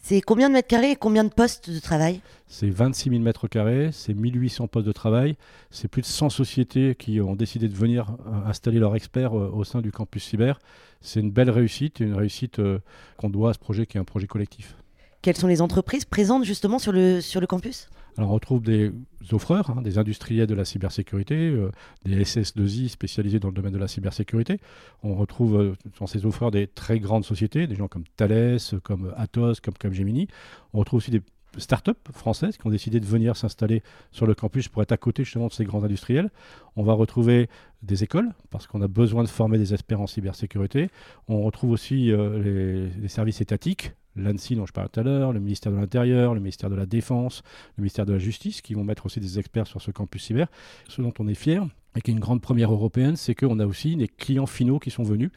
C'est 0.05 0.19
combien 0.19 0.49
de 0.49 0.53
mètres 0.53 0.67
carrés 0.67 0.91
et 0.91 0.95
combien 0.97 1.23
de 1.23 1.29
postes 1.29 1.69
de 1.69 1.79
travail 1.79 2.19
C'est 2.47 2.69
26 2.69 3.09
000 3.09 3.21
mètres 3.21 3.47
carrés, 3.47 3.91
c'est 3.93 4.13
1800 4.13 4.67
postes 4.67 4.85
de 4.85 4.91
travail, 4.91 5.37
c'est 5.71 5.87
plus 5.87 6.01
de 6.01 6.07
100 6.07 6.29
sociétés 6.29 6.93
qui 6.93 7.21
ont 7.21 7.37
décidé 7.37 7.69
de 7.69 7.73
venir 7.73 8.17
euh, 8.27 8.45
installer 8.45 8.79
leurs 8.79 8.97
experts 8.97 9.33
euh, 9.33 9.49
au 9.53 9.63
sein 9.63 9.79
du 9.79 9.93
campus 9.93 10.25
cyber. 10.25 10.59
C'est 10.99 11.21
une 11.21 11.31
belle 11.31 11.49
réussite, 11.49 12.01
une 12.01 12.15
réussite 12.15 12.59
euh, 12.59 12.79
qu'on 13.15 13.29
doit 13.29 13.51
à 13.51 13.53
ce 13.53 13.59
projet 13.59 13.85
qui 13.85 13.95
est 13.95 14.01
un 14.01 14.03
projet 14.03 14.27
collectif. 14.27 14.75
Quelles 15.23 15.37
sont 15.37 15.47
les 15.47 15.61
entreprises 15.61 16.03
présentes 16.03 16.43
justement 16.43 16.79
sur 16.79 16.91
le, 16.91 17.45
campus? 17.47 17.87
Alors 18.17 18.29
on 18.29 18.33
retrouve 18.33 18.61
des 18.61 18.91
offreurs, 19.31 19.69
hein, 19.71 19.81
des 19.81 19.97
industriels 19.97 20.47
de 20.47 20.53
la 20.53 20.65
cybersécurité, 20.65 21.35
euh, 21.35 21.71
des 22.03 22.23
SS2I 22.23 22.89
spécialisés 22.89 23.39
dans 23.39 23.47
le 23.47 23.53
domaine 23.53 23.71
de 23.71 23.77
la 23.77 23.87
cybersécurité. 23.87 24.59
On 25.01 25.15
retrouve 25.15 25.59
euh, 25.59 25.75
dans 25.97 26.07
ces 26.07 26.25
offreurs 26.25 26.51
des 26.51 26.67
très 26.67 26.99
grandes 26.99 27.23
sociétés, 27.23 27.67
des 27.67 27.75
gens 27.75 27.87
comme 27.87 28.03
Thales, 28.17 28.59
comme 28.83 29.13
Atos, 29.15 29.61
comme 29.61 29.75
Capgemini. 29.75 30.27
On 30.73 30.79
retrouve 30.79 30.97
aussi 30.97 31.09
des 31.09 31.21
start-up 31.57 31.97
françaises 32.13 32.57
qui 32.57 32.67
ont 32.67 32.69
décidé 32.69 32.99
de 32.99 33.05
venir 33.05 33.35
s'installer 33.35 33.83
sur 34.11 34.25
le 34.25 34.35
campus 34.35 34.67
pour 34.67 34.81
être 34.81 34.91
à 34.91 34.97
côté 34.97 35.23
justement 35.23 35.47
de 35.47 35.53
ces 35.53 35.63
grands 35.63 35.83
industriels. 35.83 36.29
On 36.75 36.83
va 36.83 36.93
retrouver 36.93 37.49
des 37.81 38.03
écoles 38.03 38.29
parce 38.49 38.67
qu'on 38.67 38.81
a 38.81 38.87
besoin 38.87 39.23
de 39.23 39.29
former 39.29 39.57
des 39.57 39.73
experts 39.73 40.01
en 40.01 40.07
cybersécurité. 40.07 40.89
On 41.27 41.43
retrouve 41.43 41.71
aussi 41.71 42.11
euh, 42.11 42.89
les, 42.99 43.07
services 43.07 43.41
étatiques, 43.41 43.93
l'ANSI 44.15 44.55
dont 44.55 44.65
je 44.65 44.73
parlais 44.73 44.89
tout 44.89 44.99
à 44.99 45.03
l'heure, 45.03 45.33
le 45.33 45.39
ministère 45.39 45.71
de 45.71 45.77
l'Intérieur, 45.77 46.33
le 46.33 46.39
ministère 46.39 46.69
de 46.69 46.75
la 46.75 46.85
Défense, 46.85 47.41
le 47.77 47.81
ministère 47.81 48.05
de 48.05 48.13
la 48.13 48.19
Justice, 48.19 48.61
qui 48.61 48.73
vont 48.73 48.83
mettre 48.83 49.05
aussi 49.05 49.19
des 49.19 49.39
experts 49.39 49.67
sur 49.67 49.81
ce 49.81 49.91
campus 49.91 50.23
cyber. 50.23 50.47
Ce 50.87 51.01
dont 51.01 51.13
on 51.19 51.27
est 51.27 51.33
fier, 51.33 51.65
et 51.95 52.01
qui 52.01 52.11
est 52.11 52.13
une 52.13 52.19
grande 52.19 52.41
première 52.41 52.71
européenne, 52.71 53.15
c'est 53.15 53.35
qu'on 53.35 53.59
a 53.59 53.65
aussi 53.65 53.95
des 53.95 54.07
clients 54.07 54.45
finaux 54.45 54.79
qui 54.79 54.91
sont 54.91 55.03
venus, 55.03 55.29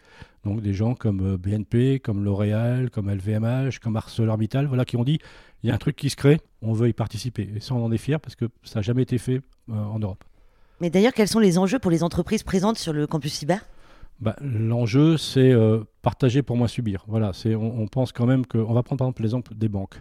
donc 0.45 0.63
des 0.63 0.73
gens 0.73 0.95
comme 0.95 1.35
euh, 1.35 1.37
BNP, 1.37 2.01
comme 2.01 2.25
L'Oréal, 2.25 2.91
comme 2.91 3.11
LVMH, 3.11 3.79
comme 3.83 3.97
ArcelorMittal, 3.97 4.67
voilà, 4.67 4.85
qui 4.85 4.97
ont 4.97 5.05
dit 5.05 5.19
il 5.63 5.69
y 5.69 5.73
a 5.73 5.75
un 5.75 5.79
truc 5.79 5.97
qui 5.97 6.11
se 6.11 6.17
crée, 6.17 6.41
on 6.63 6.73
veut 6.73 6.89
y 6.89 6.93
participer. 6.93 7.51
Et 7.55 7.61
ça, 7.61 7.75
on 7.75 7.85
en 7.85 7.93
est 7.93 7.99
fier 7.99 8.21
parce 8.21 8.37
que 8.37 8.47
ça 8.63 8.79
n'a 8.79 8.83
jamais 8.83 9.03
été 9.03 9.19
fait 9.19 9.41
euh, 9.71 9.75
en 9.75 9.99
Europe. 9.99 10.25
Mais 10.81 10.91
d'ailleurs, 10.91 11.13
quels 11.13 11.29
sont 11.29 11.39
les 11.39 11.59
enjeux 11.59 11.79
pour 11.79 11.91
les 11.91 12.03
entreprises 12.03 12.43
présentes 12.43 12.79
sur 12.79 12.93
le 12.93 13.07
campus 13.07 13.33
cyber? 13.33 13.65
Bah, 14.21 14.37
L'enjeu, 14.41 15.17
c'est 15.17 15.53
euh, 15.53 15.85
partager 16.03 16.43
pour 16.43 16.57
moins 16.57 16.69
subir. 16.69 17.05
Voilà, 17.07 17.33
on, 17.47 17.87
pense 17.87 18.13
quand 18.13 18.27
même 18.27 18.47
que. 18.47 18.59
On 18.59 18.73
va 18.73 18.83
prendre 18.83 18.99
par 18.99 19.07
exemple 19.07 19.23
l'exemple 19.23 19.55
des 19.55 19.69
banques. 19.69 20.01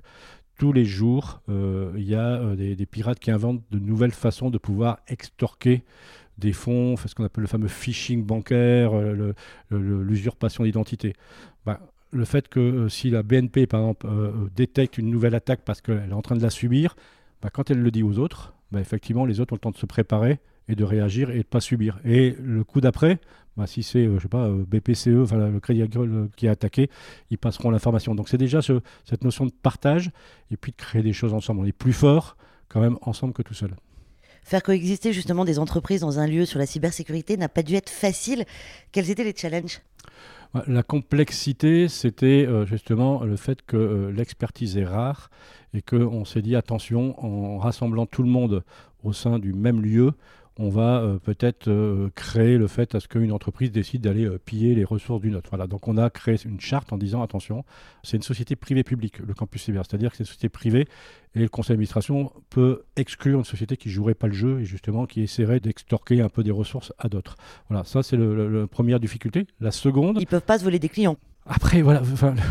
Tous 0.58 0.72
les 0.72 0.86
jours, 0.86 1.42
euh, 1.50 1.92
il 1.98 2.08
y 2.08 2.16
a 2.16 2.40
euh, 2.40 2.56
des, 2.56 2.86
pirates 2.86 3.20
qui 3.20 3.30
inventent 3.30 3.62
de 3.72 3.80
nouvelles 3.80 4.14
façons 4.14 4.50
de 4.50 4.58
pouvoir 4.58 5.00
extorquer 5.08 5.84
des 6.38 6.54
fonds, 6.54 6.96
ce 6.98 7.14
qu'on 7.14 7.24
appelle 7.24 7.42
le 7.42 7.48
fameux 7.48 7.68
phishing 7.68 8.24
bancaire, 8.24 8.92
l'usurpation 9.72 10.66
d'identité. 10.66 11.14
Bah, 11.66 11.80
le 12.12 12.26
fait 12.26 12.48
que 12.50 12.88
si 12.90 13.10
la 13.10 13.24
BNP, 13.24 13.68
par 13.68 13.82
exemple, 13.82 14.08
détecte 14.54 14.98
une 14.98 15.10
nouvelle 15.10 15.36
attaque 15.36 15.62
parce 15.64 15.82
qu'elle 15.82 16.10
est 16.10 16.14
en 16.14 16.22
train 16.22 16.36
de 16.36 16.42
la 16.42 16.50
subir, 16.50 16.96
bah, 17.42 17.50
quand 17.54 17.72
elle 17.72 17.82
le 17.82 17.90
dit 17.90 18.04
aux 18.04 18.20
autres, 18.20 18.54
effectivement, 18.78 19.26
les 19.26 19.40
autres 19.40 19.54
ont 19.54 19.56
le 19.56 19.62
temps 19.62 19.72
de 19.72 19.78
se 19.78 19.86
préparer 19.86 20.40
et 20.68 20.76
de 20.76 20.84
réagir 20.84 21.30
et 21.30 21.34
de 21.34 21.38
ne 21.40 21.44
pas 21.44 21.62
subir. 21.62 22.00
Et 22.06 22.36
le 22.42 22.64
coup 22.64 22.82
d'après, 22.82 23.20
bah, 23.58 23.68
si 23.68 23.84
c'est, 23.84 24.00
euh, 24.00 24.18
je 24.18 24.24
sais 24.24 24.28
pas, 24.28 24.48
euh, 24.48 24.66
BPCE, 24.68 25.22
enfin, 25.22 25.48
le 25.48 25.60
Crédit 25.60 25.82
Agricole 25.82 26.12
euh, 26.12 26.28
qui 26.36 26.46
est 26.48 26.50
attaqué, 26.50 26.90
ils 27.30 27.38
passeront 27.38 27.70
l'information. 27.70 28.14
Donc 28.16 28.28
c'est 28.28 28.38
déjà 28.38 28.62
cette 28.62 29.24
notion 29.24 29.46
de 29.46 29.52
partage 29.52 30.12
et 30.52 30.58
puis 30.58 30.72
de 30.72 30.78
créer 30.78 31.04
des 31.04 31.14
choses 31.14 31.34
ensemble. 31.34 31.62
On 31.62 31.66
est 31.66 31.72
plus 31.72 31.94
fort 31.94 32.36
quand 32.68 32.82
même 32.82 32.98
ensemble 33.02 33.34
que 33.34 33.42
tout 33.42 33.54
seul. 33.54 33.76
Faire 34.44 34.62
coexister 34.62 35.14
justement 35.14 35.46
des 35.46 35.58
entreprises 35.58 36.02
dans 36.02 36.20
un 36.20 36.28
lieu 36.28 36.46
sur 36.46 36.60
la 36.60 36.66
cybersécurité 36.66 37.38
n'a 37.38 37.50
pas 37.50 37.64
dû 37.64 37.76
être 37.76 37.90
facile. 37.90 38.46
Quels 38.92 39.10
étaient 39.10 39.24
les 39.24 39.36
challenges? 39.36 39.82
Bah, 40.54 40.64
la 40.68 40.84
complexité, 40.84 41.88
c'était 41.88 42.48
justement 42.66 43.24
le 43.24 43.38
fait 43.38 43.64
que 43.66 44.14
l'expertise 44.16 44.78
est 44.78 44.86
rare 44.86 45.30
et 45.74 45.82
qu'on 45.82 46.26
s'est 46.26 46.42
dit 46.42 46.56
attention, 46.56 47.16
en 47.24 47.58
rassemblant 47.58 48.06
tout 48.06 48.22
le 48.22 48.30
monde 48.30 48.64
au 49.04 49.14
sein 49.14 49.40
du 49.40 49.54
même 49.54 49.82
lieu, 49.82 50.12
on 50.58 50.70
va 50.70 51.02
euh, 51.02 51.20
peut-être 51.20 51.68
euh, 51.68 52.10
créer 52.16 52.58
le 52.58 52.68
fait 52.68 52.96
à 52.96 53.00
ce 53.00 53.08
qu'une 53.08 53.32
entreprise 53.32 53.72
décide 53.72 54.02
d'aller 54.02 54.26
euh, 54.26 54.40
piller 54.44 54.74
les 54.74 54.86
ressources 54.86 55.22
d'une 55.22 55.36
autre. 55.36 55.50
Voilà, 55.50 55.68
donc 55.68 55.88
on 55.88 55.98
a 55.98 56.10
créé 56.10 56.38
une 56.46 56.60
charte 56.60 56.94
en 56.94 56.98
disant 56.98 57.22
attention, 57.22 57.66
c'est 58.04 58.18
une 58.18 58.24
société 58.24 58.56
privée 58.56 58.84
publique, 58.84 59.20
le 59.20 59.34
campus 59.34 59.64
cyber, 59.64 59.84
c'est-à-dire 59.86 60.12
que 60.12 60.18
c'est 60.18 60.24
une 60.24 60.28
société 60.28 60.50
privée 60.50 60.88
et 61.36 61.40
le 61.40 61.50
conseil 61.50 61.74
d'administration 61.74 62.32
peut 62.50 62.84
exclure 62.96 63.40
une 63.40 63.46
société 63.46 63.76
qui 63.76 63.90
jouerait 63.90 64.14
pas 64.14 64.28
le 64.28 64.34
jeu 64.34 64.62
et 64.62 64.66
justement 64.66 65.06
qui 65.06 65.22
essaierait 65.22 65.60
d'extorquer 65.60 66.22
un 66.22 66.30
peu 66.30 66.44
des 66.44 66.52
ressources 66.52 66.94
à 66.98 67.10
d'autres. 67.10 67.36
Voilà, 67.70 67.84
ça 67.84 68.02
c'est 68.04 68.18
la 68.18 68.68
première 68.68 69.02
difficulté. 69.02 69.48
La 69.60 69.72
seconde, 69.72 70.20
ils 70.22 70.28
peuvent 70.28 70.42
pas 70.42 70.60
se 70.60 70.64
voler 70.64 70.80
des 70.80 70.90
clients. 70.90 71.18
Après, 71.48 71.84
voilà, 71.84 72.02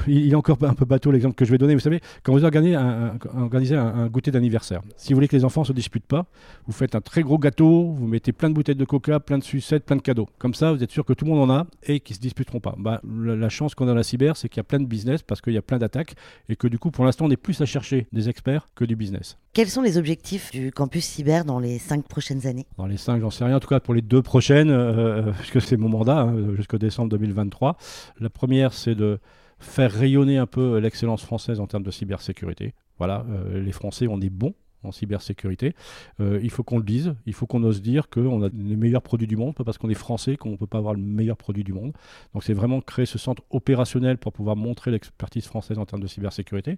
il 0.06 0.30
est 0.30 0.36
encore 0.36 0.56
un 0.62 0.74
peu 0.74 0.84
bateau 0.84 1.10
l'exemple 1.10 1.34
que 1.34 1.44
je 1.44 1.50
vais 1.50 1.58
donner. 1.58 1.74
Vous 1.74 1.80
savez, 1.80 2.00
quand 2.22 2.32
vous 2.32 2.44
organisez 2.44 2.76
un, 2.76 4.06
goûter 4.06 4.30
d'anniversaire, 4.30 4.82
si 4.96 5.12
vous 5.12 5.16
voulez 5.16 5.26
que 5.26 5.34
les 5.34 5.44
enfants 5.44 5.62
ne 5.62 5.66
se 5.66 5.72
disputent 5.72 6.06
pas, 6.06 6.26
vous 6.66 6.72
faites 6.72 6.94
un 6.94 7.00
très 7.00 7.22
gros 7.22 7.38
gâteau, 7.38 7.92
vous 7.92 8.06
mettez 8.06 8.32
plein 8.32 8.50
de 8.50 8.54
bouteilles 8.54 8.76
de 8.76 8.84
coca, 8.84 9.18
plein 9.18 9.38
de 9.38 9.42
sucettes, 9.42 9.84
plein 9.84 9.96
de 9.96 10.02
cadeaux. 10.02 10.28
Comme 10.38 10.54
ça, 10.54 10.72
vous 10.72 10.82
êtes 10.84 10.92
sûr 10.92 11.04
que 11.04 11.12
tout 11.12 11.24
le 11.24 11.32
monde 11.32 11.50
en 11.50 11.54
a 11.54 11.66
et 11.82 11.98
qu'ils 11.98 12.14
ne 12.14 12.18
se 12.18 12.20
disputeront 12.20 12.60
pas. 12.60 12.76
Bah, 12.78 13.00
la, 13.04 13.48
chance 13.48 13.74
qu'on 13.74 13.84
a 13.84 13.88
dans 13.88 13.94
la 13.94 14.04
cyber, 14.04 14.36
c'est 14.36 14.48
qu'il 14.48 14.58
y 14.58 14.60
a 14.60 14.64
plein 14.64 14.78
de 14.78 14.86
business 14.86 15.22
parce 15.22 15.40
qu'il 15.40 15.54
y 15.54 15.58
a 15.58 15.62
plein 15.62 15.78
d'attaques 15.78 16.14
et 16.48 16.54
que 16.54 16.68
du 16.68 16.78
coup, 16.78 16.92
pour 16.92 17.04
l'instant, 17.04 17.24
on 17.24 17.30
est 17.30 17.36
plus 17.36 17.60
à 17.60 17.66
chercher 17.66 18.06
des 18.12 18.28
experts 18.28 18.68
que 18.76 18.84
du 18.84 18.94
business. 18.94 19.38
Quels 19.54 19.70
sont 19.70 19.82
les 19.82 19.99
objectifs 19.99 20.50
du 20.50 20.73
campus 20.73 21.04
cyber 21.04 21.44
dans 21.44 21.61
les 21.61 21.78
cinq 21.78 22.08
prochaines 22.08 22.49
années? 22.49 22.66
Dans 22.76 22.87
les 22.87 22.96
cinq, 22.96 23.20
j'en 23.20 23.30
sais 23.30 23.44
rien. 23.44 23.54
En 23.54 23.61
tout 23.61 23.68
cas, 23.68 23.78
pour 23.78 23.94
les 23.94 24.02
deux 24.02 24.20
prochaines, 24.20 24.68
euh, 24.68 25.28
euh, 25.28 25.32
puisque 25.38 25.61
c'est 25.61 25.76
mon 25.76 25.88
mandat, 25.88 26.23
hein, 26.23 26.56
jusqu'au 26.56 26.76
décembre 26.76 27.11
2023. 27.11 27.76
La 28.18 28.30
première, 28.30 28.73
c'est 28.73 28.96
de 28.96 29.20
faire 29.61 29.92
rayonner 29.92 30.38
un 30.38 30.46
peu 30.46 30.78
l'excellence 30.78 31.23
française 31.23 31.61
en 31.61 31.68
termes 31.68 31.84
de 31.84 31.92
cybersécurité. 31.92 32.75
Voilà, 32.99 33.25
euh, 33.30 33.62
les 33.62 33.70
Français, 33.70 34.08
on 34.08 34.20
est 34.20 34.28
bons 34.28 34.54
en 34.82 34.90
cybersécurité. 34.90 35.75
Il 36.18 36.50
faut 36.50 36.62
qu'on 36.62 36.76
le 36.76 36.84
dise, 36.84 37.14
il 37.25 37.32
faut 37.32 37.46
qu'on 37.46 37.62
ose 37.62 37.80
dire 37.80 38.11
qu'on 38.11 38.42
a 38.42 38.50
les 38.52 38.76
meilleurs 38.76 39.00
produits 39.00 39.26
du 39.26 39.34
monde, 39.34 39.54
pas 39.54 39.64
parce 39.64 39.78
qu'on 39.78 39.88
est 39.88 39.94
français 39.94 40.37
qu'on 40.37 40.50
ne 40.50 40.56
peut 40.56 40.66
pas 40.66 40.76
avoir 40.76 40.92
le 40.92 41.00
meilleur 41.00 41.38
produit 41.38 41.64
du 41.64 41.73
monde. 41.73 41.94
Donc 42.34 42.44
c'est 42.44 42.52
vraiment 42.52 42.82
créer 42.82 43.06
ce 43.06 43.16
centre 43.16 43.42
opérationnel 43.49 44.18
pour 44.18 44.34
pouvoir 44.34 44.56
montrer 44.56 44.90
l'expertise 44.90 45.46
française 45.46 45.78
en 45.78 45.87
termes 45.87 46.02
de 46.02 46.06
cybersécurité. 46.06 46.76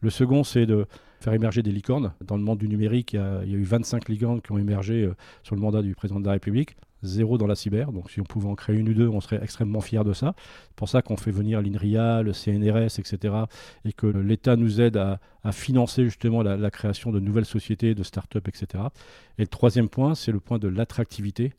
Le 0.00 0.08
second, 0.08 0.44
c'est 0.44 0.64
de 0.64 0.86
faire 1.22 1.32
émerger 1.32 1.62
des 1.62 1.72
licornes. 1.72 2.12
Dans 2.24 2.36
le 2.36 2.42
monde 2.42 2.58
du 2.58 2.68
numérique, 2.68 3.12
il 3.14 3.16
y 3.16 3.54
a, 3.54 3.58
eu 3.58 3.62
25 3.62 4.08
licornes 4.08 4.40
qui 4.42 4.52
ont 4.52 4.58
émergé 4.58 5.04
euh, 5.04 5.14
sur 5.42 5.54
le 5.54 5.60
mandat 5.60 5.82
du 5.82 5.94
président 5.94 6.20
de 6.20 6.26
la 6.26 6.32
République 6.32 6.76
zéro 7.02 7.38
dans 7.38 7.46
la 7.46 7.54
cyber. 7.54 7.92
Donc 7.92 8.10
si 8.10 8.20
on 8.20 8.24
pouvait 8.24 8.48
en 8.48 8.54
créer 8.54 8.76
une 8.76 8.88
ou 8.88 8.94
deux, 8.94 9.08
on 9.08 9.20
serait 9.20 9.40
extrêmement 9.42 9.80
fiers 9.80 10.04
de 10.04 10.12
ça. 10.12 10.34
C'est 10.36 10.76
pour 10.76 10.88
ça 10.88 11.02
qu'on 11.02 11.16
fait 11.16 11.30
venir 11.30 11.60
l'INRIA, 11.60 12.22
le 12.22 12.32
CNRS, 12.32 12.98
etc. 12.98 13.34
Et 13.84 13.92
que 13.92 14.06
l'État 14.06 14.56
nous 14.56 14.80
aide 14.80 14.96
à, 14.96 15.18
financer 15.50 16.04
justement 16.04 16.42
la, 16.42 16.70
création 16.70 17.10
de 17.10 17.18
nouvelles 17.18 17.44
sociétés, 17.44 17.94
de 17.94 18.02
start-up, 18.02 18.46
etc. 18.46 18.84
Et 19.38 19.42
le 19.42 19.48
troisième 19.48 19.88
point, 19.88 20.14
c'est 20.14 20.32
le 20.32 20.38
point 20.38 20.58
de 20.58 20.68
l'attractivité. 20.68 21.52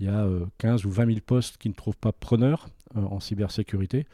Il 0.00 0.06
y 0.06 0.08
a 0.08 0.26
15 0.58 0.84
euh, 0.84 0.88
ou 0.88 0.90
20 0.90 1.06
000 1.06 1.18
postes 1.24 1.58
qui 1.58 1.68
ne 1.68 1.74
trouvent 1.74 1.96
pas 1.96 2.12
preneurs 2.12 2.66
euh, 2.66 2.75
en 2.96 3.20
cybersécurité 3.20 4.06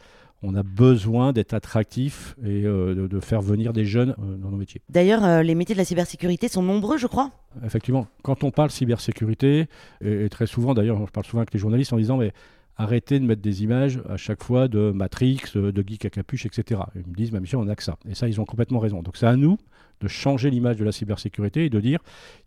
on 0.43 0.55
a 0.55 0.63
besoin 0.63 1.33
d'être 1.33 1.55
attractif 1.55 2.35
et 2.45 2.65
euh, 2.65 3.09
de, 3.09 3.21
faire 3.21 3.41
venir 3.41 3.73
des 3.73 3.85
jeunes 3.85 4.11
euh, 4.19 4.37
dans 4.37 4.51
nos 4.51 4.57
métiers. 4.57 4.81
D'ailleurs, 4.89 5.25
euh, 5.25 5.43
les 5.43 5.55
métiers 5.55 5.75
de 5.75 5.79
la 5.79 5.85
cybersécurité 5.85 6.49
sont 6.49 6.63
nombreux, 6.63 6.99
je 6.99 7.07
crois. 7.07 7.31
Effectivement, 7.65 8.09
quand 8.23 8.43
on 8.45 8.51
parle 8.51 8.71
cybersécurité, 8.71 9.69
et, 10.05 10.29
très 10.29 10.47
souvent, 10.47 10.75
d'ailleurs, 10.75 10.99
je 11.07 11.13
parle 11.13 11.27
souvent 11.27 11.41
avec 11.41 11.55
les 11.55 11.61
journalistes 11.61 11.93
en 11.93 11.97
disant, 11.97 12.17
mais 12.17 12.33
arrêtez 12.77 13.21
de 13.21 13.25
mettre 13.25 13.43
des 13.43 13.63
images 13.63 14.01
à 14.09 14.17
chaque 14.17 14.43
fois 14.43 14.69
de 14.69 14.91
Matrix, 14.91 15.41
de 15.55 15.85
Geek 15.87 16.05
à 16.05 16.11
capuche, 16.11 16.47
etc. 16.47 16.81
Ils 16.95 17.07
me 17.07 17.15
disent, 17.15 17.33
ma 17.33 17.41
mission, 17.41 17.61
on 17.61 17.65
n'a 17.65 17.77
que 17.77 17.83
ça. 17.83 17.97
Et 18.09 18.15
ça, 18.15 18.29
ils 18.29 18.41
ont 18.41 18.45
complètement 18.45 18.79
raison. 18.79 19.03
Donc 19.03 19.17
c'est 19.17 19.27
à 19.27 19.37
nous 19.37 19.59
de 20.03 20.09
changer 20.09 20.51
l'image 20.51 20.77
de 20.77 20.85
la 20.85 20.93
cybersécurité 20.93 21.65
et 21.65 21.71
de 21.71 21.81
dire 21.81 22.01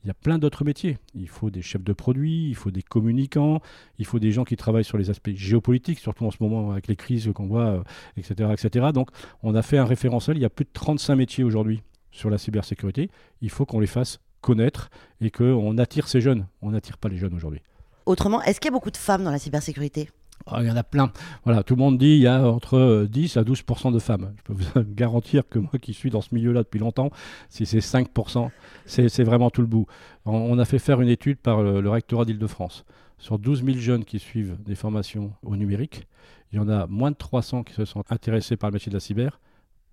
il 0.03 0.07
y 0.07 0.11
a 0.11 0.13
plein 0.13 0.37
d'autres 0.37 0.65
métiers. 0.65 0.97
Il 1.13 1.29
faut 1.29 1.49
des 1.49 1.61
chefs 1.61 1.83
de 1.83 1.93
produits, 1.93 2.49
il 2.49 2.55
faut 2.55 2.69
des 2.69 2.81
communicants, 2.81 3.61
il 3.97 4.05
faut 4.05 4.19
des 4.19 4.31
gens 4.31 4.43
qui 4.43 4.57
travaillent 4.57 4.83
sur 4.83 4.97
les 4.97 5.09
aspects 5.09 5.31
géopolitiques, 5.33 5.99
surtout 5.99 6.25
en 6.25 6.31
ce 6.31 6.37
moment 6.41 6.71
avec 6.71 6.87
les 6.87 6.97
crises 6.97 7.31
qu'on 7.33 7.47
voit, 7.47 7.83
etc., 8.17 8.35
euh, 8.41 8.53
etc. 8.53 8.87
Donc 8.93 9.09
on 9.41 9.55
a 9.55 9.61
fait 9.61 9.77
un 9.77 9.85
référentiel, 9.85 10.37
il 10.37 10.41
y 10.41 10.45
a 10.45 10.49
plus 10.49 10.65
de 10.65 10.69
35 10.73 11.15
métiers 11.15 11.43
aujourd'hui 11.43 11.81
sur 12.11 12.29
la 12.29 12.37
cybersécurité. 12.37 13.09
Il 13.41 13.49
faut 13.49 13.65
qu'on 13.65 13.79
les 13.79 13.87
fasse 13.87 14.19
connaître 14.41 14.89
et 15.21 15.31
qu'on 15.31 15.77
attire 15.77 16.07
ces 16.07 16.21
jeunes. 16.21 16.47
On 16.61 16.71
n'attire 16.71 16.97
pas 16.97 17.09
les 17.09 17.17
jeunes 17.17 17.33
aujourd'hui. 17.33 17.61
Autrement, 18.05 18.41
est-ce 18.43 18.59
qu'il 18.59 18.69
y 18.69 18.73
a 18.73 18.77
beaucoup 18.77 18.91
de 18.91 18.97
femmes 18.97 19.23
dans 19.23 19.31
la 19.31 19.39
cybersécurité? 19.39 20.09
Ah, 20.47 20.59
il 20.61 20.67
y 20.67 20.71
en 20.71 20.75
a 20.75 20.83
plein. 20.83 21.11
Voilà, 21.43 21.63
tout 21.63 21.75
le 21.75 21.79
monde 21.79 21.97
dit 21.97 22.15
il 22.17 22.19
y 22.19 22.27
a 22.27 22.47
entre 22.47 23.07
10 23.09 23.37
euh, 23.37 23.39
à 23.39 23.43
12% 23.43 23.91
de 23.91 23.99
femmes. 23.99 24.33
Je 24.37 24.43
peux 24.43 24.53
vous 24.53 24.83
garantir 24.93 25.49
que 25.49 25.57
moi 25.57 25.71
qui 25.81 25.93
suis 25.93 26.11
dans 26.11 26.21
ce 26.21 26.35
milieu-là 26.35 26.61
depuis 26.61 26.79
longtemps, 26.79 27.09
si 27.49 27.65
c'est 27.65 27.79
5% 27.79 28.49
c'est 28.85 29.23
vraiment 29.23 29.49
tout 29.49 29.61
le 29.61 29.67
bout. 29.67 29.87
On, 30.25 30.59
a 30.59 30.65
fait 30.65 30.77
faire 30.77 31.01
une 31.01 31.09
étude 31.09 31.37
par 31.37 31.63
le, 31.63 31.89
rectorat 31.89 32.25
d'Île-de-France. 32.25 32.85
Sur 33.17 33.39
12 33.39 33.63
000 33.63 33.77
jeunes 33.77 34.05
qui 34.05 34.19
suivent 34.19 34.57
des 34.63 34.75
formations 34.75 35.33
au 35.41 35.55
numérique, 35.55 36.07
il 36.51 36.57
y 36.57 36.59
en 36.59 36.69
a 36.69 36.85
moins 36.85 37.11
de 37.11 37.15
300 37.15 37.63
qui 37.63 37.73
se 37.73 37.85
sont 37.85 38.03
intéressés 38.09 38.57
par 38.57 38.69
le 38.69 38.75
métier 38.75 38.91
de 38.91 38.95
la 38.95 38.99
cyber. 38.99 39.39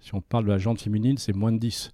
Si 0.01 0.15
on 0.15 0.21
parle 0.21 0.45
de 0.45 0.51
la 0.51 0.59
jante 0.59 0.81
féminine, 0.81 1.17
c'est 1.17 1.35
moins 1.35 1.53
de 1.53 1.59
10. 1.59 1.93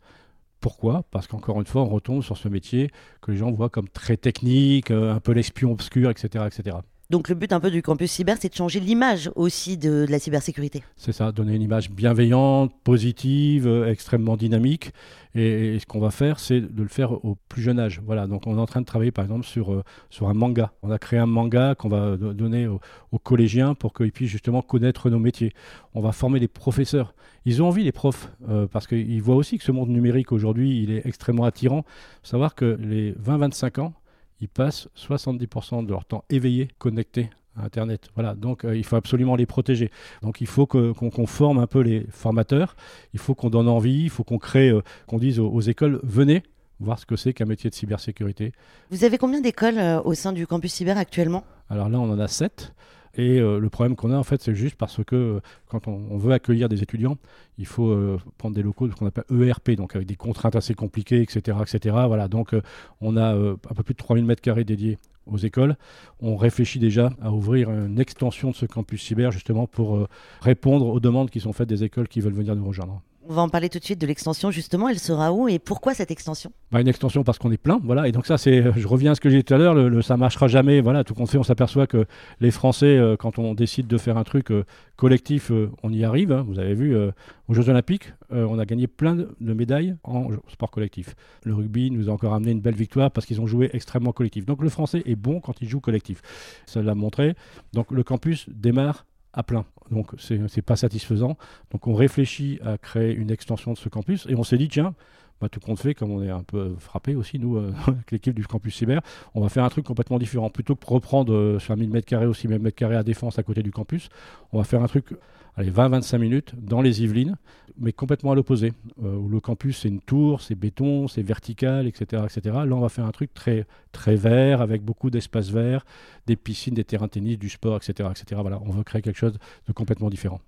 Pourquoi? 0.61 1.05
Parce 1.11 1.27
qu'encore 1.27 1.61
une 1.61 1.67
fois, 1.67 1.83
on 1.83 1.89
retombe 1.89 2.23
sur 2.23 2.37
ce 2.37 2.49
métier 2.49 2.91
que 3.23 3.31
les 3.31 3.37
gens 3.37 3.51
voient 3.53 3.71
comme 3.71 3.89
très 3.89 4.17
technique, 4.17 4.91
euh, 4.91 5.15
un 5.15 5.21
peu 5.21 5.33
l'espion 5.33 5.73
obscur, 5.73 6.11
etc., 6.11 6.47
etc. 6.47 6.79
Donc 7.11 7.31
le 7.31 7.35
but 7.35 7.55
un 7.55 7.61
peu 7.61 7.71
du 7.71 7.81
campus 7.81 8.11
cyber, 8.13 8.37
c'est 8.39 8.51
de 8.51 8.55
changer 8.55 8.81
l'image 8.81 9.31
aussi 9.35 9.79
de, 9.79 10.05
la 10.11 10.19
cybersécurité. 10.19 10.83
C'est 10.99 11.13
ça, 11.13 11.33
donner 11.33 11.55
une 11.55 11.63
image 11.63 11.91
bienveillante, 11.91 12.71
positive, 12.85 13.67
euh, 13.67 13.91
extrêmement 13.91 14.37
dynamique. 14.37 14.93
Et, 15.35 15.79
ce 15.79 15.87
qu'on 15.87 16.01
va 16.01 16.11
faire, 16.11 16.39
c'est 16.39 16.61
de 16.61 16.83
le 16.83 16.89
faire 16.89 17.13
au 17.25 17.39
plus 17.49 17.63
jeune 17.63 17.79
âge. 17.79 18.03
Voilà, 18.05 18.27
donc 18.27 18.47
on 18.47 18.59
est 18.59 18.61
en 18.61 18.67
train 18.67 18.83
de 18.83 18.87
travailler 18.87 19.11
par 19.11 19.25
exemple 19.25 19.47
sur, 19.47 19.73
euh, 19.73 19.83
sur 20.11 20.29
un 20.29 20.35
manga. 20.35 20.75
On 20.83 20.91
a 20.91 20.99
créé 20.99 21.19
un 21.19 21.25
manga 21.25 21.75
qu'on 21.75 21.89
va 21.89 22.19
donner 22.19 22.67
aux, 22.67 22.81
collégiens 23.23 23.75
pour 23.75 23.95
qu'ils 23.95 24.13
puissent 24.13 24.29
justement 24.29 24.61
connaître 24.61 25.09
nos 25.09 25.19
métiers. 25.19 25.55
On 25.95 26.03
va 26.03 26.13
former 26.13 26.41
les 26.41 26.49
professeurs. 26.49 27.15
Ils 27.47 27.63
ont 27.63 27.69
envie, 27.69 27.85
les 27.85 27.93
profs, 27.93 28.31
euh, 28.51 28.67
parce 28.67 28.87
qu'ils 28.87 29.23
voient 29.23 29.37
aussi 29.37 29.57
que 29.57 29.65
ce 29.65 29.73
monde 29.73 29.89
numérique 29.89 30.31
aujourd'hui, 30.31 30.83
il 30.83 30.91
est 30.91 31.07
extrêmement 31.07 31.45
attirant. 31.45 31.87
savoir 32.23 32.55
que 32.55 32.77
les 32.79 33.13
20-25 33.13 33.81
ans, 33.81 33.95
ils 34.41 34.49
passent 34.49 34.89
70% 34.97 35.85
de 35.85 35.91
leur 35.91 36.05
temps 36.05 36.25
éveillés, 36.31 36.69
connectés 36.79 37.31
à 37.57 37.65
Internet. 37.65 38.09
Voilà, 38.15 38.35
donc 38.35 38.65
euh, 38.65 38.77
il 38.77 38.85
faut 38.85 38.97
absolument 38.97 39.37
les 39.37 39.47
protéger. 39.47 39.91
Donc 40.23 40.41
il 40.41 40.47
faut 40.47 40.67
qu'on 40.67 41.27
forme 41.27 41.59
un 41.59 41.67
peu 41.67 41.81
les 41.81 42.07
formateurs, 42.11 42.77
il 43.13 43.19
faut 43.19 43.35
qu'on 43.35 43.51
donne 43.51 43.69
envie, 43.69 44.05
il 44.05 44.11
faut 44.11 44.25
qu'on 44.25 44.39
crée, 44.39 44.69
euh, 44.69 44.83
qu'on 45.07 45.19
dise 45.19 45.39
aux, 45.39 45.61
écoles, 45.61 46.01
venez 46.03 46.43
voir 46.81 46.99
ce 46.99 47.07
que 47.07 47.17
c'est 47.17 47.33
qu'un 47.33 47.47
métier 47.47 47.69
de 47.71 47.75
cybersécurité. 47.75 48.53
Vous 48.91 49.03
avez 49.03 49.19
combien 49.19 49.41
d'écoles 49.41 49.79
euh, 49.79 50.01
au 50.03 50.15
sein 50.15 50.33
du 50.33 50.47
campus 50.47 50.73
cyber 50.73 50.97
actuellement? 50.97 51.43
Alors 51.71 51.89
là, 51.89 51.99
on 51.99 52.11
en 52.11 52.19
a 52.21 52.29
7. 52.29 52.73
Et 53.19 53.41
euh, 53.41 53.59
le 53.59 53.69
problème 53.69 53.97
qu'on 53.97 54.13
a, 54.13 54.17
en 54.17 54.23
fait, 54.23 54.41
c'est 54.41 54.55
juste 54.55 54.77
parce 54.77 55.03
que 55.05 55.17
euh, 55.17 55.41
quand 55.67 55.89
on, 55.89 56.17
veut 56.17 56.33
accueillir 56.33 56.69
des 56.69 56.85
étudiants, 56.85 57.19
il 57.59 57.67
faut 57.67 57.89
euh, 57.89 58.19
prendre 58.39 58.55
des 58.55 58.63
locaux 58.63 58.87
de 58.87 58.93
ce 58.93 58.97
qu'on 58.97 59.07
appelle 59.07 59.25
ERP, 59.43 59.73
donc 59.73 59.97
avec 59.97 60.07
des 60.07 60.15
contraintes 60.15 60.55
assez 60.55 60.75
compliquées, 60.75 61.21
etc. 61.21 61.59
etc. 61.61 61.97
Voilà, 62.07 62.29
donc 62.29 62.55
on 63.01 63.17
a 63.17 63.35
un 63.35 63.75
peu 63.75 63.83
plus 63.83 63.95
de 63.95 63.99
3000 63.99 64.25
m2 64.25 64.63
dédiés 64.63 64.99
aux 65.27 65.37
écoles. 65.37 65.77
On 66.21 66.37
réfléchit 66.37 66.79
déjà 66.79 67.11
à 67.21 67.33
ouvrir 67.33 67.71
une 67.71 67.99
extension 67.99 68.51
de 68.51 68.55
ce 68.55 68.67
campus 68.67 69.03
cyber 69.03 69.33
justement 69.33 69.67
pour 69.67 70.07
répondre 70.41 70.87
aux 70.87 71.01
demandes 71.01 71.31
qui 71.31 71.41
sont 71.41 71.53
faites 71.53 71.69
des 71.69 71.83
écoles 71.83 72.07
qui 72.07 72.21
veulent 72.21 72.33
venir 72.33 72.55
nous 72.55 72.67
rejoindre. 72.67 73.03
On 73.31 73.35
va 73.35 73.43
en 73.43 73.51
parler 73.51 73.69
tout 73.69 73.79
de 73.79 73.85
suite 73.85 74.01
de 74.01 74.07
l'extension 74.07 74.51
justement. 74.51 74.89
Elle 74.89 74.99
sera 74.99 75.35
où 75.35 75.49
et 75.49 75.59
pourquoi 75.59 75.93
cette 75.93 76.11
extension? 76.11 76.51
Bah, 76.73 76.81
Une 76.81 76.89
extension 76.89 77.25
parce 77.25 77.37
qu'on 77.37 77.53
est 77.53 77.59
plein, 77.59 77.79
voilà. 77.85 78.09
Et 78.09 78.13
donc 78.13 78.25
ça, 78.25 78.39
c'est, 78.39 78.73
je 78.75 78.89
reviens 78.89 79.13
à 79.13 79.15
ce 79.15 79.21
que 79.21 79.29
j'ai 79.29 79.37
dit 79.37 79.45
tout 79.45 79.53
à 79.53 79.59
l'heure. 79.59 79.75
Le, 79.75 80.01
ça 80.01 80.17
marchera 80.17 80.49
jamais, 80.49 80.81
voilà. 80.81 81.05
Tout 81.05 81.13
compte 81.13 81.29
fait, 81.29 81.37
on 81.37 81.43
s'aperçoit 81.43 81.87
que 81.87 82.07
les 82.41 82.51
Français, 82.51 82.97
euh, 82.97 83.17
quand 83.19 83.39
on 83.39 83.53
décide 83.53 83.87
de 83.87 83.99
faire 83.99 84.17
un 84.17 84.25
truc 84.25 84.51
euh, 84.51 84.65
collectif, 84.97 85.51
euh, 85.51 85.71
on 85.83 85.93
y 85.93 86.07
arrive. 86.07 86.33
Hein. 86.33 86.43
Vous 86.49 86.59
avez 86.59 86.73
vu 86.73 86.97
aux 86.97 87.55
Jeux 87.55 87.69
Olympiques, 87.69 88.15
on 88.31 88.59
a 88.59 88.65
gagné 88.65 88.87
plein 88.87 89.15
de, 89.15 89.29
médailles 89.41 89.95
en 90.05 90.29
sport 90.51 90.71
collectif. 90.71 91.15
Le 91.45 91.53
rugby 91.53 91.91
nous 91.91 92.09
a 92.09 92.13
encore 92.13 92.33
amené 92.33 92.53
une 92.53 92.63
belle 92.63 92.77
victoire 92.77 93.11
parce 93.11 93.27
qu'ils 93.27 93.43
ont 93.43 93.47
joué 93.47 93.69
extrêmement 93.75 94.13
collectif. 94.13 94.47
Donc 94.47 94.63
le 94.63 94.71
Français 94.71 95.03
est 95.05 95.17
bon 95.17 95.41
quand 95.41 95.61
il 95.61 95.69
joue 95.69 95.81
collectif. 95.81 96.23
Ça 96.65 96.81
l'a 96.81 96.95
montré. 96.95 97.35
Donc 97.75 97.91
le 97.91 98.03
campus 98.03 98.47
démarre 98.49 99.05
à 99.35 99.43
plein. 99.43 99.67
Donc 99.91 100.13
c'est 100.19 100.63
pas 100.63 100.77
satisfaisant. 100.77 101.37
Donc 101.71 101.87
on 101.87 101.95
réfléchit 101.95 102.61
à 102.65 102.79
créer 102.79 103.13
une 103.15 103.31
extension 103.31 103.73
de 103.73 103.79
ce 103.79 103.89
campus 103.89 104.27
et 104.29 104.35
on 104.35 104.43
s'est 104.43 104.59
dit 104.59 104.69
tiens, 104.69 104.95
bah, 105.41 105.49
tout 105.49 105.61
compte 105.61 105.79
fait, 105.79 105.95
comme 105.95 106.11
on 106.11 106.23
est 106.23 106.31
un 106.31 106.43
peu 106.43 106.75
frappé 106.79 107.15
aussi, 107.15 107.39
nous, 107.39 107.57
euh, 107.57 107.73
avec 107.87 108.11
l'équipe 108.11 108.35
du 108.35 108.47
campus 108.47 108.75
cyber, 108.77 109.01
on 109.35 109.41
va 109.41 109.49
faire 109.49 109.65
un 109.65 109.69
truc 109.69 109.85
complètement 109.85 110.19
différent. 110.19 110.51
Plutôt 110.51 110.75
que 110.75 110.87
reprendre 110.87 111.33
euh, 111.33 111.59
sur 111.59 111.73
un 111.73 111.77
1000 111.77 111.91
m2 111.91 112.27
ou 112.27 112.35
6000 112.35 112.59
m2 112.59 112.97
à 112.97 113.03
défense 113.03 113.39
à 113.39 113.43
côté 113.43 113.63
du 113.63 113.71
campus, 113.71 114.09
on 114.53 114.59
va 114.59 114.65
faire 114.65 114.83
un 114.83 114.89
truc 114.89 115.15
allez, 115.59 115.71
20-25 115.71 116.19
minutes 116.19 116.55
dans 116.57 116.81
les 116.81 117.03
Yvelines, 117.03 117.37
mais 117.79 117.93
complètement 117.93 118.33
à 118.33 118.35
l'opposé. 118.35 118.73
Euh, 119.03 119.15
où 119.15 119.29
le 119.29 119.41
campus, 119.41 119.79
c'est 119.79 119.89
une 119.89 120.01
tour, 120.01 120.41
c'est 120.41 120.55
béton, 120.55 121.09
c'est 121.09 121.23
vertical, 121.23 121.87
etc., 121.87 122.23
etc. 122.25 122.57
Là, 122.67 122.75
on 122.75 122.81
va 122.81 122.89
faire 122.89 123.05
un 123.05 123.13
truc 123.13 123.35
très, 123.35 123.67
très 123.93 124.17
vert, 124.17 124.61
avec 124.61 124.83
beaucoup 124.83 125.11
d'espaces 125.11 125.51
verts, 125.51 125.85
des 126.27 126.37
piscines, 126.37 126.75
des 126.75 126.85
terrains 126.85 127.07
de 127.07 127.13
tennis, 127.13 127.39
du 127.39 127.49
sport, 127.49 127.77
etc., 127.77 128.09
etc. 128.11 128.41
Voilà, 128.41 128.61
on 128.65 128.71
veut 128.71 128.85
créer 128.85 129.03
quelque 129.03 129.19
chose 129.19 129.39
de 129.67 129.73
complètement 129.73 130.11
différent. 130.11 130.41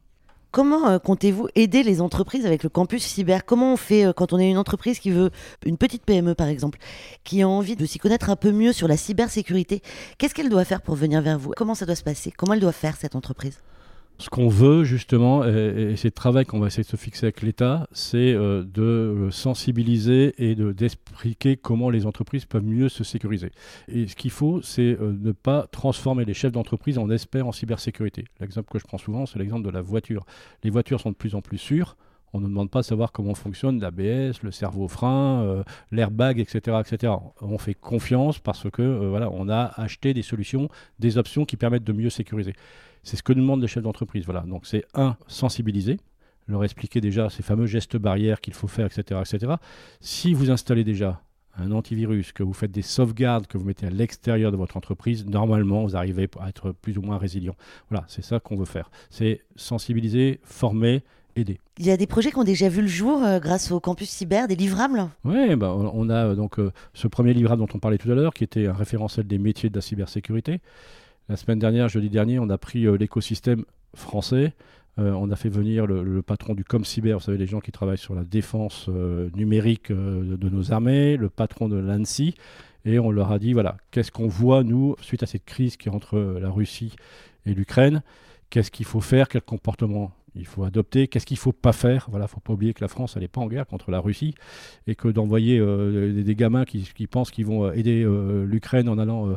Comment 0.50 0.88
euh, 0.88 0.98
comptez-vous 0.98 1.46
aider 1.54 1.84
les 1.84 2.00
entreprises 2.00 2.44
avec 2.44 2.64
le 2.64 2.68
campus 2.68 3.04
cyber? 3.04 3.44
Comment 3.44 3.74
on 3.74 3.76
fait 3.76 4.04
euh, 4.04 4.12
quand 4.12 4.32
on 4.32 4.38
est 4.38 4.50
une 4.50 4.58
entreprise 4.58 4.98
qui 4.98 5.10
veut, 5.10 5.30
une 5.64 5.76
petite 5.76 6.04
PME 6.04 6.34
par 6.34 6.48
exemple, 6.48 6.80
qui 7.22 7.42
a 7.42 7.48
envie 7.48 7.76
de 7.76 7.86
s'y 7.86 8.00
connaître 8.00 8.30
un 8.30 8.36
peu 8.36 8.50
mieux 8.50 8.72
sur 8.72 8.88
la 8.88 8.96
cybersécurité? 8.96 9.80
Qu'est-ce 10.18 10.34
qu'elle 10.34 10.48
doit 10.48 10.64
faire 10.64 10.82
pour 10.82 10.96
venir 10.96 11.22
vers 11.22 11.38
vous? 11.38 11.52
Comment 11.56 11.76
ça 11.76 11.86
doit 11.86 11.94
se 11.94 12.02
passer? 12.02 12.32
Comment 12.36 12.54
elle 12.54 12.60
doit 12.60 12.72
faire 12.72 12.96
cette 12.96 13.14
entreprise? 13.14 13.60
Ce 14.20 14.28
qu'on 14.28 14.48
veut 14.48 14.84
justement, 14.84 15.44
et, 15.44 15.94
c'est 15.96 16.08
le 16.08 16.12
travail 16.12 16.44
qu'on 16.44 16.60
va 16.60 16.66
essayer 16.68 16.84
de 16.84 16.88
se 16.88 16.96
fixer 16.96 17.26
avec 17.26 17.42
l'État, 17.42 17.88
c'est 17.92 18.34
euh, 18.34 18.62
de 18.62 18.82
euh, 18.82 19.30
sensibiliser 19.30 20.34
et 20.38 20.54
d'expliquer 20.54 21.56
comment 21.56 21.90
les 21.90 22.06
entreprises 22.06 22.44
peuvent 22.44 22.64
mieux 22.64 22.88
se 22.88 23.02
sécuriser. 23.02 23.50
Et 23.88 24.06
ce 24.06 24.14
qu'il 24.14 24.30
faut, 24.30 24.60
c'est 24.62 24.96
euh, 25.00 25.16
ne 25.18 25.32
pas 25.32 25.66
transformer 25.72 26.24
les 26.24 26.34
chefs 26.34 26.52
d'entreprise 26.52 26.98
en 26.98 27.10
experts 27.10 27.46
en 27.46 27.52
cybersécurité. 27.52 28.24
L'exemple 28.40 28.70
que 28.70 28.78
je 28.78 28.84
prends 28.84 28.98
souvent, 28.98 29.26
c'est 29.26 29.38
l'exemple 29.38 29.64
de 29.64 29.70
la 29.70 29.80
voiture. 29.80 30.24
Les 30.62 30.70
voitures 30.70 31.00
sont 31.00 31.10
de 31.10 31.16
plus 31.16 31.34
en 31.34 31.40
plus 31.40 31.58
sûres. 31.58 31.96
On 32.32 32.40
ne 32.40 32.46
demande 32.46 32.70
pas 32.70 32.80
à 32.80 32.82
savoir 32.82 33.12
comment 33.12 33.34
fonctionne 33.34 33.80
l'ABS, 33.80 34.42
le 34.42 34.50
cerveau 34.50 34.86
frein, 34.88 35.64
l'airbag, 35.90 36.38
etc., 36.38 36.80
etc. 36.80 37.12
On 37.40 37.58
fait 37.58 37.74
confiance 37.74 38.38
parce 38.38 38.70
que 38.70 39.08
voilà, 39.08 39.30
on 39.30 39.48
a 39.48 39.72
acheté 39.80 40.14
des 40.14 40.22
solutions, 40.22 40.68
des 40.98 41.18
options 41.18 41.44
qui 41.44 41.56
permettent 41.56 41.84
de 41.84 41.92
mieux 41.92 42.10
sécuriser. 42.10 42.54
C'est 43.02 43.16
ce 43.16 43.22
que 43.22 43.32
nous 43.32 43.42
demandent 43.42 43.62
les 43.62 43.68
chefs 43.68 43.82
d'entreprise. 43.82 44.24
Voilà. 44.24 44.40
Donc 44.42 44.66
c'est 44.66 44.84
un, 44.94 45.16
sensibiliser, 45.26 45.98
leur 46.46 46.64
expliquer 46.64 47.00
déjà 47.00 47.30
ces 47.30 47.42
fameux 47.42 47.66
gestes 47.66 47.96
barrières 47.96 48.40
qu'il 48.40 48.54
faut 48.54 48.68
faire, 48.68 48.86
etc., 48.86 49.20
etc. 49.24 49.54
Si 50.00 50.34
vous 50.34 50.50
installez 50.50 50.84
déjà 50.84 51.22
un 51.56 51.72
antivirus, 51.72 52.32
que 52.32 52.42
vous 52.42 52.52
faites 52.52 52.70
des 52.70 52.82
sauvegardes 52.82 53.46
que 53.46 53.58
vous 53.58 53.64
mettez 53.64 53.86
à 53.86 53.90
l'extérieur 53.90 54.52
de 54.52 54.56
votre 54.56 54.76
entreprise, 54.76 55.26
normalement, 55.26 55.84
vous 55.84 55.96
arrivez 55.96 56.28
à 56.38 56.48
être 56.48 56.72
plus 56.72 56.96
ou 56.96 57.02
moins 57.02 57.18
résilient. 57.18 57.56
Voilà, 57.90 58.04
c'est 58.08 58.24
ça 58.24 58.40
qu'on 58.40 58.56
veut 58.56 58.64
faire. 58.64 58.90
C'est 59.10 59.42
sensibiliser, 59.56 60.40
former 60.44 61.02
aider. 61.36 61.58
Il 61.78 61.86
y 61.86 61.90
a 61.90 61.96
des 61.96 62.06
projets 62.06 62.30
qui 62.30 62.36
ont 62.36 62.44
déjà 62.44 62.68
vu 62.68 62.82
le 62.82 62.88
jour 62.88 63.22
euh, 63.22 63.38
grâce 63.38 63.70
au 63.70 63.80
campus 63.80 64.10
cyber, 64.10 64.48
des 64.48 64.56
livrables? 64.56 65.08
Oui, 65.24 65.56
bah, 65.56 65.74
on 65.74 66.08
a 66.08 66.26
euh, 66.26 66.34
donc 66.34 66.58
euh, 66.58 66.72
ce 66.94 67.08
premier 67.08 67.32
livrable 67.32 67.60
dont 67.60 67.68
on 67.74 67.78
parlait 67.78 67.98
tout 67.98 68.10
à 68.10 68.14
l'heure, 68.14 68.34
qui 68.34 68.44
était 68.44 68.66
un 68.66 68.72
référentiel 68.72 69.26
des 69.26 69.38
métiers 69.38 69.70
de 69.70 69.74
la 69.74 69.80
cybersécurité. 69.80 70.60
La 71.28 71.36
semaine 71.36 71.58
dernière, 71.58 71.88
jeudi 71.88 72.10
dernier, 72.10 72.38
on 72.38 72.50
a 72.50 72.58
pris 72.58 72.86
l'écosystème 72.98 73.64
français. 73.94 74.52
on 74.96 75.30
a 75.30 75.36
fait 75.36 75.48
venir 75.48 75.86
le, 75.86 76.22
patron 76.22 76.54
du 76.54 76.64
ComCyber, 76.64 77.12
vous 77.12 77.20
savez, 77.20 77.38
les 77.38 77.46
gens 77.46 77.60
qui 77.60 77.70
travaillent 77.70 77.98
sur 77.98 78.16
la 78.16 78.24
défense 78.24 78.88
numérique 79.36 79.92
de 79.92 80.48
nos 80.48 80.72
armées, 80.72 81.16
le 81.16 81.28
patron 81.28 81.68
de 81.68 81.76
l'ANSI, 81.76 82.34
et 82.84 82.98
on 82.98 83.12
leur 83.12 83.30
a 83.30 83.38
dit 83.38 83.52
voilà, 83.52 83.76
qu'est-ce 83.92 84.10
qu'on 84.10 84.26
voit, 84.26 84.64
nous, 84.64 84.96
suite 85.02 85.22
à 85.22 85.26
cette 85.26 85.44
crise 85.44 85.76
qui 85.76 85.88
est 85.88 85.92
entre 85.92 86.18
la 86.18 86.50
Russie 86.50 86.96
et 87.46 87.54
l'Ukraine? 87.54 88.02
Qu'est-ce 88.50 88.72
qu'il 88.72 88.86
faut 88.86 89.00
faire? 89.00 89.28
Quel 89.28 89.42
comportement 89.42 90.10
il 90.34 90.46
faut 90.46 90.64
adopter 90.64 91.08
Qu'est-ce 91.08 91.26
qu'il 91.26 91.36
ne 91.36 91.40
faut 91.40 91.52
pas 91.52 91.72
faire? 91.72 92.06
Voilà, 92.10 92.26
faut 92.26 92.40
pas 92.40 92.52
oublier 92.52 92.74
que 92.74 92.82
la 92.82 92.88
France, 92.88 93.16
n'est 93.16 93.28
pas 93.28 93.40
en 93.40 93.46
guerre 93.46 93.66
contre 93.66 93.90
la 93.90 94.00
Russie 94.00 94.34
et 94.86 94.94
que 94.94 95.08
d'envoyer 95.08 95.58
euh, 95.58 96.22
des, 96.22 96.34
gamins 96.34 96.64
qui, 96.64 97.06
pensent 97.06 97.30
qu'ils 97.30 97.46
vont 97.46 97.72
aider 97.72 98.02
euh, 98.02 98.44
l'Ukraine 98.44 98.88
en 98.88 98.98
allant 98.98 99.28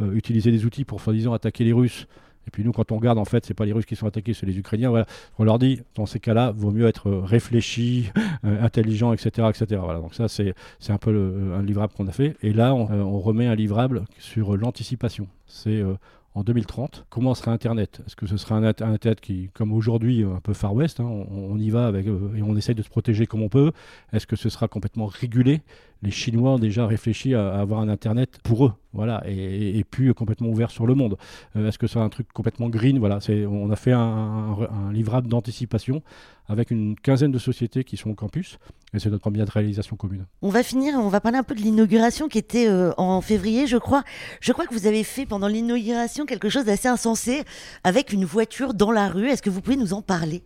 euh, 0.00 0.12
utiliser 0.12 0.50
des 0.50 0.64
outils 0.64 0.84
pour 0.84 1.00
soi-disant 1.00 1.32
attaquer 1.32 1.64
les 1.64 1.72
Russes. 1.72 2.06
Et 2.46 2.50
puis 2.50 2.64
nous, 2.64 2.72
quand 2.72 2.90
on 2.90 2.96
regarde, 2.96 3.18
en 3.18 3.24
fait, 3.24 3.46
c'est 3.46 3.54
pas 3.54 3.64
les 3.64 3.72
Russes 3.72 3.86
qui 3.86 3.94
sont 3.94 4.06
attaqués, 4.06 4.34
c'est 4.34 4.46
les 4.46 4.58
Ukrainiens. 4.58 4.90
Voilà. 4.90 5.06
On 5.38 5.44
leur 5.44 5.60
dit, 5.60 5.80
dans 5.94 6.06
ces 6.06 6.18
cas-là, 6.18 6.50
vaut 6.50 6.72
mieux 6.72 6.88
être 6.88 7.08
réfléchi, 7.08 8.10
intelligent, 8.42 9.12
etc., 9.12 9.48
etc. 9.48 9.80
Voilà. 9.84 10.00
Donc 10.00 10.12
ça, 10.14 10.26
c'est 10.26 10.54
un 10.88 10.98
peu 10.98 11.54
un 11.56 11.62
livrable 11.62 11.92
qu'on 11.96 12.08
a 12.08 12.12
fait. 12.12 12.36
Et 12.42 12.52
là, 12.52 12.74
on, 12.74 12.90
on 12.90 13.20
remet 13.20 13.46
un 13.46 13.54
livrable 13.54 14.04
sur 14.18 14.56
l'anticipation. 14.56 15.28
C'est 15.46 15.84
en 16.34 16.42
2030. 16.42 17.06
Comment 17.10 17.34
sera 17.34 17.52
Internet? 17.52 18.02
Est-ce 18.06 18.16
que 18.16 18.26
ce 18.26 18.36
sera 18.36 18.56
un, 18.56 18.64
Internet 18.64 19.20
qui, 19.20 19.50
comme 19.52 19.72
aujourd'hui, 19.72 20.24
un 20.24 20.40
peu 20.40 20.52
Far 20.52 20.74
West, 20.74 21.00
hein, 21.00 21.04
on, 21.04 21.58
y 21.58 21.70
va 21.70 21.86
avec, 21.86 22.06
euh, 22.06 22.34
et 22.36 22.42
on 22.42 22.56
essaye 22.56 22.74
de 22.74 22.82
se 22.82 22.88
protéger 22.88 23.26
comme 23.26 23.42
on 23.42 23.48
peut? 23.48 23.72
Est-ce 24.12 24.26
que 24.26 24.36
ce 24.36 24.48
sera 24.48 24.68
complètement 24.68 25.06
régulé? 25.06 25.60
Les 26.02 26.10
Chinois 26.10 26.52
ont 26.52 26.58
déjà 26.58 26.86
réfléchi 26.86 27.34
à, 27.34 27.54
avoir 27.54 27.80
un 27.80 27.88
Internet 27.88 28.38
pour 28.42 28.66
eux, 28.66 28.72
voilà, 28.92 29.22
et, 29.26 29.78
et, 29.78 29.84
puis 29.84 30.12
complètement 30.14 30.48
ouvert 30.48 30.70
sur 30.70 30.86
le 30.86 30.94
monde. 30.94 31.16
Euh, 31.56 31.68
est-ce 31.68 31.78
que 31.78 31.86
c'est 31.86 31.98
un 31.98 32.08
truc 32.08 32.32
complètement 32.32 32.68
green 32.68 32.98
Voilà, 32.98 33.20
on 33.48 33.70
a 33.70 33.76
fait 33.76 33.92
un, 33.92 34.56
livrable 34.92 35.28
d'anticipation 35.28 36.02
avec 36.48 36.70
une 36.70 36.96
quinzaine 36.96 37.30
de 37.30 37.38
sociétés 37.38 37.84
qui 37.84 37.96
sont 37.96 38.10
au 38.10 38.14
campus. 38.14 38.58
Et 38.94 38.98
c'est 38.98 39.08
notre 39.08 39.22
première 39.22 39.48
réalisation 39.48 39.96
commune. 39.96 40.26
On 40.42 40.50
va 40.50 40.62
finir, 40.62 40.94
on 40.96 41.08
va 41.08 41.20
parler 41.20 41.38
un 41.38 41.42
peu 41.42 41.54
de 41.54 41.60
l'inauguration 41.60 42.28
qui 42.28 42.38
était 42.38 42.68
euh, 42.68 42.92
en 42.98 43.20
février, 43.20 43.66
je 43.66 43.78
crois. 43.78 44.02
Je 44.40 44.52
crois 44.52 44.66
que 44.66 44.74
vous 44.74 44.86
avez 44.86 45.04
fait 45.04 45.24
pendant 45.24 45.48
l'inauguration 45.48 46.26
quelque 46.26 46.48
chose 46.48 46.64
d'assez 46.64 46.88
insensé 46.88 47.44
avec 47.84 48.12
une 48.12 48.24
voiture 48.24 48.74
dans 48.74 48.90
la 48.90 49.08
rue. 49.08 49.28
Est-ce 49.28 49.40
que 49.40 49.50
vous 49.50 49.62
pouvez 49.62 49.76
nous 49.76 49.94
en 49.94 50.02
parler? 50.02 50.42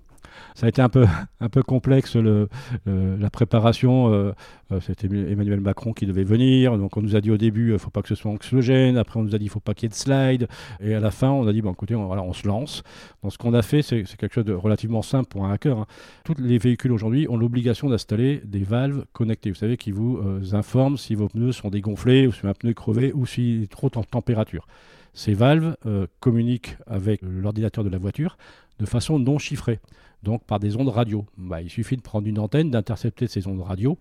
Ça 0.55 0.66
a 0.66 0.69
été 0.69 0.83
un 0.83 0.88
peu, 0.88 1.07
un 1.40 1.49
peu 1.49 1.62
complexe 1.62 2.16
le, 2.16 2.49
la 2.87 3.31
préparation. 3.31 4.12
Euh, 4.12 4.33
euh, 4.73 4.81
c'était 4.81 5.07
Emmanuel 5.07 5.61
Macron 5.61 5.93
qui 5.93 6.07
devait 6.07 6.25
venir. 6.25 6.76
Donc 6.78 6.97
on 6.97 7.02
nous 7.02 7.14
a 7.14 7.21
dit 7.21 7.31
au 7.31 7.37
début, 7.37 7.69
il 7.69 7.73
ne 7.75 7.78
faut 7.78 7.90
pas 7.90 8.02
que 8.02 8.09
ce 8.09 8.14
soit 8.14 8.31
anxiogène. 8.31 8.97
Après 8.97 9.19
on 9.21 9.23
nous 9.23 9.35
a 9.35 9.38
dit, 9.38 9.45
il 9.45 9.49
ne 9.49 9.52
faut 9.52 9.61
pas 9.61 9.75
qu'il 9.75 9.85
y 9.85 9.87
ait 9.87 9.90
de 9.90 9.95
slide. 9.95 10.49
Et 10.81 10.95
à 10.95 11.00
la 11.00 11.11
fin, 11.11 11.31
on 11.31 11.47
a 11.47 11.52
dit, 11.52 11.62
bon, 11.62 11.73
écoutez, 11.73 11.95
on, 11.95 12.07
voilà, 12.07 12.23
on 12.23 12.33
se 12.33 12.47
lance. 12.47 12.83
Donc 13.23 13.33
ce 13.33 13.38
qu'on 13.38 13.55
a 13.55 13.62
fait, 13.62 13.83
c'est 13.83 14.05
quelque 14.05 14.35
chose 14.35 14.45
de 14.45 14.55
relativement 14.55 15.02
simple 15.02 15.28
pour 15.28 15.45
un 15.45 15.52
hacker. 15.52 15.78
Hein. 15.78 15.87
Tous 16.25 16.35
les 16.38 16.59
véhicules 16.59 16.93
aujourd'hui 16.93 17.26
ont 17.28 17.37
l'obligation 17.37 17.88
d'installer 17.88 18.40
des 18.45 18.64
valves 18.64 19.05
connectées. 19.12 19.50
Vous 19.50 19.57
savez, 19.57 19.76
qui 19.76 19.93
vous 19.93 20.19
euh, 20.19 20.40
informent 20.52 20.97
si 20.97 21.14
vos 21.14 21.28
pneus 21.28 21.52
sont 21.52 21.71
dégonflés 21.71 22.26
ou 22.26 22.33
si 22.33 22.47
un 22.47 22.55
pneu 22.55 22.71
est 22.71 22.75
crevé 22.75 23.12
ou 23.12 23.26
s'il 23.26 23.64
est 23.64 23.71
trop 23.71 23.90
en 23.95 24.02
température. 24.02 24.66
Ces 25.12 25.33
valves 25.33 25.76
communiquent 26.21 26.76
avec 26.87 27.21
l'ordinateur 27.23 27.83
de 27.83 27.88
la 27.88 27.97
voiture 27.97 28.37
de 28.78 28.87
façon 28.87 29.18
non 29.18 29.38
chiffrée 29.38 29.80
donc 30.23 30.45
par 30.45 30.59
des 30.59 30.76
ondes 30.76 30.88
radio. 30.88 31.25
Bah, 31.38 31.62
il 31.62 31.71
suffit 31.71 31.97
de 31.97 32.02
prendre 32.02 32.26
une 32.26 32.38
antenne, 32.38 32.71
d'intercepter 32.71 33.26
ces 33.28 33.47
ondes 33.47 33.61
radio 33.61 33.99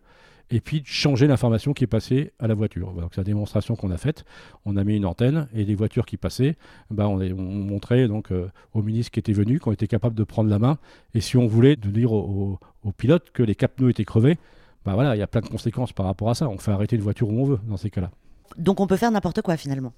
et 0.51 0.61
puis 0.61 0.81
de 0.81 0.85
changer 0.85 1.25
l'information 1.27 1.73
qui 1.73 1.85
est 1.85 1.87
passée 1.87 2.31
à 2.39 2.47
la 2.47 2.53
voiture. 2.53 2.93
Donc 2.93 3.11
c'est 3.13 3.21
la 3.21 3.25
démonstration 3.25 3.75
qu'on 3.75 3.91
a 3.91 3.97
faite. 3.97 4.25
On 4.65 4.77
a 4.77 4.83
mis 4.83 4.97
une 4.97 5.05
antenne 5.05 5.47
et 5.53 5.63
les 5.65 5.75
voitures 5.75 6.05
qui 6.05 6.17
passaient, 6.17 6.55
bah, 6.91 7.07
on, 7.07 7.17
montrait 7.17 8.07
donc 8.07 8.31
euh, 8.31 8.49
aux 8.73 8.83
ministres 8.83 9.11
qui 9.11 9.19
étaient 9.19 9.33
venus 9.33 9.59
qu'on 9.59 9.71
était 9.71 9.87
capable 9.87 10.15
de 10.15 10.23
prendre 10.23 10.49
la 10.49 10.59
main. 10.59 10.77
Et 11.13 11.21
si 11.21 11.37
on 11.37 11.47
voulait 11.47 11.75
de 11.75 11.89
dire 11.89 12.11
aux, 12.11 12.59
pilotes 12.97 13.31
que 13.31 13.41
les 13.41 13.55
capneux 13.55 13.89
étaient 13.89 14.05
crevés, 14.05 14.37
bah 14.85 14.93
voilà, 14.93 15.15
il 15.15 15.19
y 15.19 15.23
a 15.23 15.27
plein 15.27 15.41
de 15.41 15.47
conséquences 15.47 15.93
par 15.93 16.05
rapport 16.05 16.29
à 16.29 16.35
ça. 16.35 16.47
On 16.47 16.59
fait 16.59 16.71
arrêter 16.71 16.95
une 16.95 17.01
voiture 17.01 17.29
où 17.29 17.41
on 17.41 17.45
veut 17.45 17.59
dans 17.67 17.77
ces 17.77 17.89
cas-là. 17.89 18.11
Donc 18.57 18.79
on 18.79 18.85
peut 18.85 18.97
faire 18.97 19.09
n'importe 19.09 19.41
quoi 19.41 19.57
finalement 19.57 19.93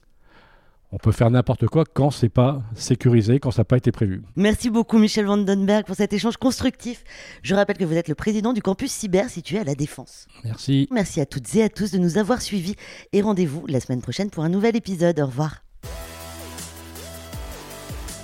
on 0.91 0.97
peut 0.97 1.11
faire 1.11 1.29
n'importe 1.29 1.67
quoi 1.67 1.83
quand 1.85 2.11
c'est 2.11 2.29
pas 2.29 2.61
sécurisé, 2.75 3.39
quand 3.39 3.51
ça 3.51 3.61
n'a 3.61 3.65
pas 3.65 3.77
été 3.77 3.91
prévu. 3.91 4.23
Merci 4.35 4.69
beaucoup 4.69 4.97
Michel 4.97 5.25
Vandenberg 5.25 5.85
pour 5.85 5.95
cet 5.95 6.13
échange 6.13 6.37
constructif. 6.37 7.03
Je 7.43 7.55
rappelle 7.55 7.77
que 7.77 7.85
vous 7.85 7.95
êtes 7.95 8.07
le 8.07 8.15
président 8.15 8.53
du 8.53 8.61
campus 8.61 8.91
cyber 8.91 9.29
situé 9.29 9.59
à 9.59 9.63
La 9.63 9.75
Défense. 9.75 10.27
Merci. 10.43 10.87
Merci 10.91 11.19
à 11.21 11.25
toutes 11.25 11.53
et 11.55 11.63
à 11.63 11.69
tous 11.69 11.91
de 11.91 11.97
nous 11.97 12.17
avoir 12.17 12.41
suivis 12.41 12.75
et 13.11 13.21
rendez-vous 13.21 13.65
la 13.67 13.79
semaine 13.79 14.01
prochaine 14.01 14.29
pour 14.29 14.43
un 14.43 14.49
nouvel 14.49 14.75
épisode. 14.75 15.19
Au 15.19 15.25
revoir. 15.25 15.63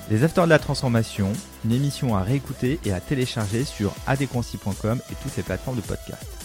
Les 0.10 0.23
Acteurs 0.23 0.45
de 0.45 0.49
la 0.49 0.60
Transformation, 0.60 1.32
une 1.65 1.71
émission 1.71 2.15
à 2.15 2.21
réécouter 2.21 2.80
et 2.86 2.91
à 2.91 2.99
télécharger 2.99 3.63
sur 3.63 3.93
adconci.com 4.06 4.99
et 5.12 5.15
toutes 5.23 5.36
les 5.38 5.43
plateformes 5.43 5.78
de 5.78 5.82
podcast. 5.82 6.42